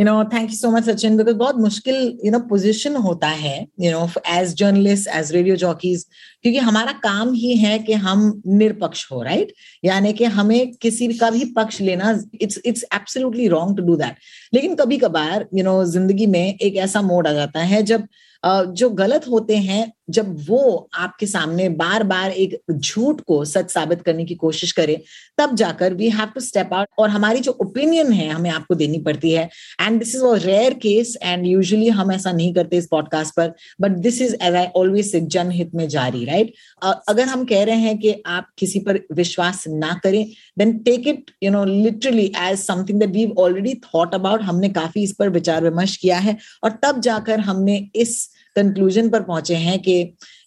you 0.00 0.08
know, 0.08 0.24
thank 0.24 0.50
you 0.50 0.56
so 0.56 0.68
much, 0.74 0.86
sachin, 0.88 1.16
because 1.16 1.34
बहुत 1.34 1.56
मुश्किल, 1.56 2.18
you 2.26 2.34
know, 2.34 2.48
position 2.52 3.02
होता 3.02 3.28
है, 3.28 3.66
you 3.82 3.90
know, 3.90 4.08
as 4.32 4.54
journalists, 4.54 5.06
as 5.18 5.32
radio 5.36 5.56
jockeys, 5.56 6.04
क्योंकि 6.42 6.58
हमारा 6.58 6.92
काम 6.92 7.32
ही 7.32 7.56
है 7.56 7.78
कि 7.78 7.92
हम 7.92 8.42
निरपक्ष 8.46 9.12
हो 9.12 9.22
राइट 9.22 9.40
right? 9.40 9.56
यानी 9.84 10.12
कि 10.12 10.24
हमें 10.24 10.74
किसी 10.74 11.08
का 11.08 11.30
भी 11.30 11.44
पक्ष 11.44 11.80
लेना 11.80 12.20
it's 12.42 12.60
it's 12.64 12.84
absolutely 12.94 13.48
wrong 13.48 13.76
to 13.76 13.82
do 13.82 13.96
that 13.96 14.16
लेकिन 14.54 14.74
कभी 14.74 14.98
कभार 14.98 15.46
यू 15.54 15.64
नो 15.64 15.84
ज़िंदगी 15.84 16.26
में 16.26 16.54
एक 16.54 16.76
ऐसा 16.76 17.02
मोड 17.02 17.26
आ 17.26 17.32
जाता 17.32 17.60
है 17.60 17.82
जब 17.82 18.06
जो 18.44 18.88
गलत 18.90 19.26
होते 19.28 19.56
हैं, 19.58 19.92
जब 20.10 20.34
वो 20.48 20.88
आपके 20.94 21.26
सामने 21.26 21.68
बार 21.70 22.02
बार 22.02 22.30
एक 22.32 22.56
झूठ 22.72 23.20
को 23.20 23.44
सच 23.44 23.70
साबित 23.70 24.00
करने 24.02 24.24
की 24.24 24.34
कोशिश 24.34 24.72
करे, 24.72 24.96
तब 25.38 25.54
जाकर 25.56 25.94
we 25.94 26.08
have 26.10 26.28
to 26.34 26.40
step 26.40 26.72
out 26.74 26.88
और 26.98 27.10
हमारी 27.10 27.40
जो 27.40 27.56
ओपिनियन 27.62 28.12
है, 28.12 28.28
हमें 28.28 28.50
आपको 28.50 28.74
देनी 28.74 28.98
पड़ती 28.98 29.32
है 29.32 29.48
and 29.80 29.98
this 29.98 30.14
is 30.14 30.24
a 30.24 30.34
rare 30.36 30.74
case 30.74 31.16
and 31.22 31.46
usually 31.46 31.88
हम 31.90 32.12
ऐसा 32.12 32.32
नहीं 32.32 32.54
करते 32.54 32.76
इस 32.76 32.86
पॉडकास्ट 32.90 33.34
पर 33.36 33.52
but 33.80 33.90
this 33.98 34.20
is 34.22 34.34
as 34.34 34.54
I 34.54 34.66
always 34.76 35.14
जनहित 35.16 35.74
में 35.74 35.86
जारी 35.88 36.24
राइट 36.24 36.46
right? 36.46 36.98
अगर 37.08 37.24
हम 37.24 37.44
कह 37.44 37.64
रहे 37.64 37.76
हैं 37.76 37.98
कि 37.98 38.14
आप 38.26 38.48
किसी 38.58 38.78
पर 38.80 39.00
विश्वास 39.12 39.64
ना 39.68 39.92
करें 40.04 40.24
then 40.58 40.76
take 40.80 41.08
it 41.08 41.30
you 41.42 41.50
know 41.50 41.64
literally 41.64 42.26
as 42.38 42.58
something 42.58 43.00
that 43.00 43.10
we 43.10 43.30
already 43.38 43.74
thought 43.86 44.14
about 44.14 44.42
हमने 44.42 44.68
काफ़ी 44.70 45.02
इस 45.02 45.12
पर 45.12 45.28
विचार 45.28 45.62
विमर्श 45.64 45.96
किया 45.96 46.18
है, 46.18 46.36
और 46.64 46.78
तब 46.82 47.00
जाकर 47.00 47.40
हमने 47.40 47.78
इस 47.94 48.29
कंक्लूजन 48.56 49.08
पर 49.10 49.22
पहुँचे 49.22 49.54
हैं 49.56 49.78
कि 49.78 50.02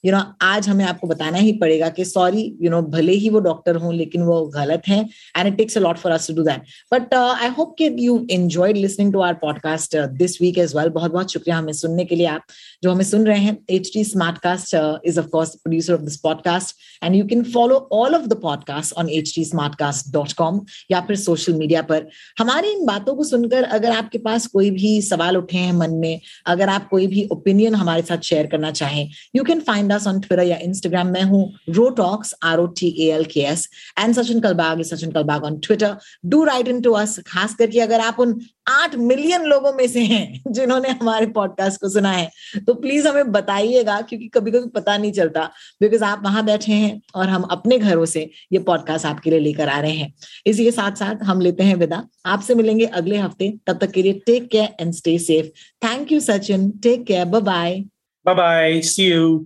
यू 0.05 0.11
you 0.11 0.19
नो 0.19 0.25
know, 0.25 0.35
आज 0.41 0.67
हमें 0.69 0.85
आपको 0.85 1.07
बताना 1.07 1.37
ही 1.37 1.51
पड़ेगा 1.51 1.89
कि 1.89 2.05
सॉरी 2.05 2.41
यू 2.61 2.69
नो 2.69 2.81
भले 2.81 3.13
ही 3.13 3.29
वो 3.29 3.39
डॉक्टर 3.39 3.75
हों 3.75 3.93
लेकिन 3.93 4.21
वो 4.21 4.41
गलत 4.45 4.81
हैं 4.87 5.09
and 5.37 5.47
it 5.47 5.57
takes 5.57 5.77
a 5.77 5.81
lot 5.81 5.97
for 5.97 6.11
us 6.11 6.27
to 6.27 6.33
do 6.33 6.43
that 6.43 6.61
but 6.93 7.13
I 7.13 7.49
hope 7.49 7.75
कि 7.77 7.89
you 7.99 8.27
enjoyed 8.31 8.77
listening 8.77 9.13
to 9.13 9.21
our 9.21 9.33
podcast 9.33 9.95
this 9.97 10.41
week 10.41 10.57
as 10.57 10.75
well 10.75 10.89
बहुत 10.89 11.11
बहुत 11.11 11.31
शुक्रिया 11.31 11.57
हमें 11.57 11.73
सुनने 11.73 12.05
के 12.05 12.15
लिए 12.15 12.27
आप 12.27 12.41
जो 12.83 12.91
हमें 12.91 13.03
सुन 13.05 13.25
रहे 13.25 13.39
हैं. 13.39 13.57
H 13.69 13.89
T 13.93 14.03
Smartcast 14.37 14.75
is 15.05 15.19
of 15.19 15.27
course 15.27 15.49
producer 15.55 15.93
of 15.93 16.01
this 16.01 16.17
podcast 16.17 16.75
and 17.03 17.15
you 17.15 17.25
can 17.27 17.43
follow 17.43 17.77
all 17.91 18.15
of 18.15 18.25
the 18.27 18.39
podcast 18.41 18.93
on 18.93 19.09
H 19.09 19.31
T 19.35 19.45
Smartcast 19.75 20.11
dot 20.13 20.33
com 20.33 20.59
या 20.91 21.01
फिर 21.01 21.15
सोशल 21.15 21.53
मीडिया 21.53 21.81
पर. 21.81 22.07
हमारी 22.39 22.71
इन 22.71 22.85
बातों 22.85 23.15
को 23.15 23.23
सुनकर 23.23 23.63
अगर 23.63 23.91
आपके 23.91 24.17
पास 24.17 24.47
कोई 24.47 24.71
भी 24.71 25.01
सवाल 25.01 25.37
उठे 25.37 25.57
हैं 25.57 25.73
मन 25.73 25.93
में 25.93 26.19
अगर 26.47 26.69
आप 26.69 26.87
कोई 26.89 27.07
भी 27.07 27.27
ओपिनियन 27.31 27.75
हमारे 27.75 28.01
साथ 28.01 28.17
शेयर 28.23 28.47
करना 28.47 28.71
चाहें 28.71 29.09
you 29.35 29.43
can 29.43 29.59
find 29.59 29.92
us 29.93 30.07
on 30.07 30.19
Twitter 30.19 30.43
या 30.43 30.57
इंस्टाग्राम 30.61 31.07
में 31.07 31.21
हूँ 31.23 31.43
के 33.25 33.41
S 33.41 33.67
and 33.99 34.15
Sachin 34.15 34.39
Kalbag 34.39 34.79
is 34.79 34.93
Sachin 34.95 35.11
Kalbag 35.11 35.43
on 35.43 35.59
Twitter 35.59 35.95
do 36.25 36.43
write 36.43 36.67
in 36.67 36.81
to 36.81 36.91
us 36.93 37.19
खास 37.27 37.55
करके 37.55 37.79
अगर 37.79 37.99
आप 37.99 38.19
उन 38.19 38.39
आठ 38.69 38.95
मिलियन 38.95 39.43
लोगों 39.43 39.71
में 39.73 39.87
से 39.87 39.99
हैं 39.99 40.53
जिन्होंने 40.53 40.89
हमारे 40.89 41.25
पॉडकास्ट 41.27 41.81
को 41.81 41.89
सुना 41.89 42.11
है 42.11 42.29
तो 42.67 42.73
प्लीज़ 42.73 43.07
हमें 43.07 43.31
बताइएगा, 43.31 43.99
क्योंकि 44.01 44.27
कभी 44.27 44.51
कभी 44.51 44.69
पता 44.69 44.97
नहीं 44.97 45.11
चलता 45.11 45.43
बिकॉज़ 45.81 46.03
आप 46.03 46.21
वहाँ 46.23 46.45
बैठे 46.45 46.71
हैं 46.71 47.01
और 47.15 47.29
हम 47.29 47.43
अपने 47.51 47.77
घरों 47.77 48.05
से 48.05 48.29
ये 48.53 48.59
पॉडकास्ट 48.59 49.05
आपके 49.05 49.29
लिए 49.29 49.39
लेकर 49.39 49.69
आ 49.69 49.79
रहे 49.79 49.91
हैं। 49.91 50.13
इसी 50.47 50.63
के 50.65 50.71
साथ 50.71 50.95
साथ 50.95 51.23
हम 51.23 51.41
लेते 51.41 51.63
हैं 51.63 51.75
विदा। 51.75 52.03
आपसे 52.25 52.55
मिलेंगे 52.55 52.85
अगले 52.85 53.17
हफ़्ते। 53.17 53.53
तब 53.67 53.77
तक 53.77 53.91
के 53.91 54.03
लिए 54.03 54.21
take 54.25 54.47
care 54.51 54.69
and 54.81 54.93
stay 54.93 55.17
safe 55.19 55.47
thank 55.87 56.11
you 56.11 56.19
Sachin 56.19 56.69
take 56.83 57.05
care 57.05 57.25
bye 57.25 57.41
bye 58.25 58.35
bye 58.35 58.81
see 58.81 59.11
you 59.11 59.45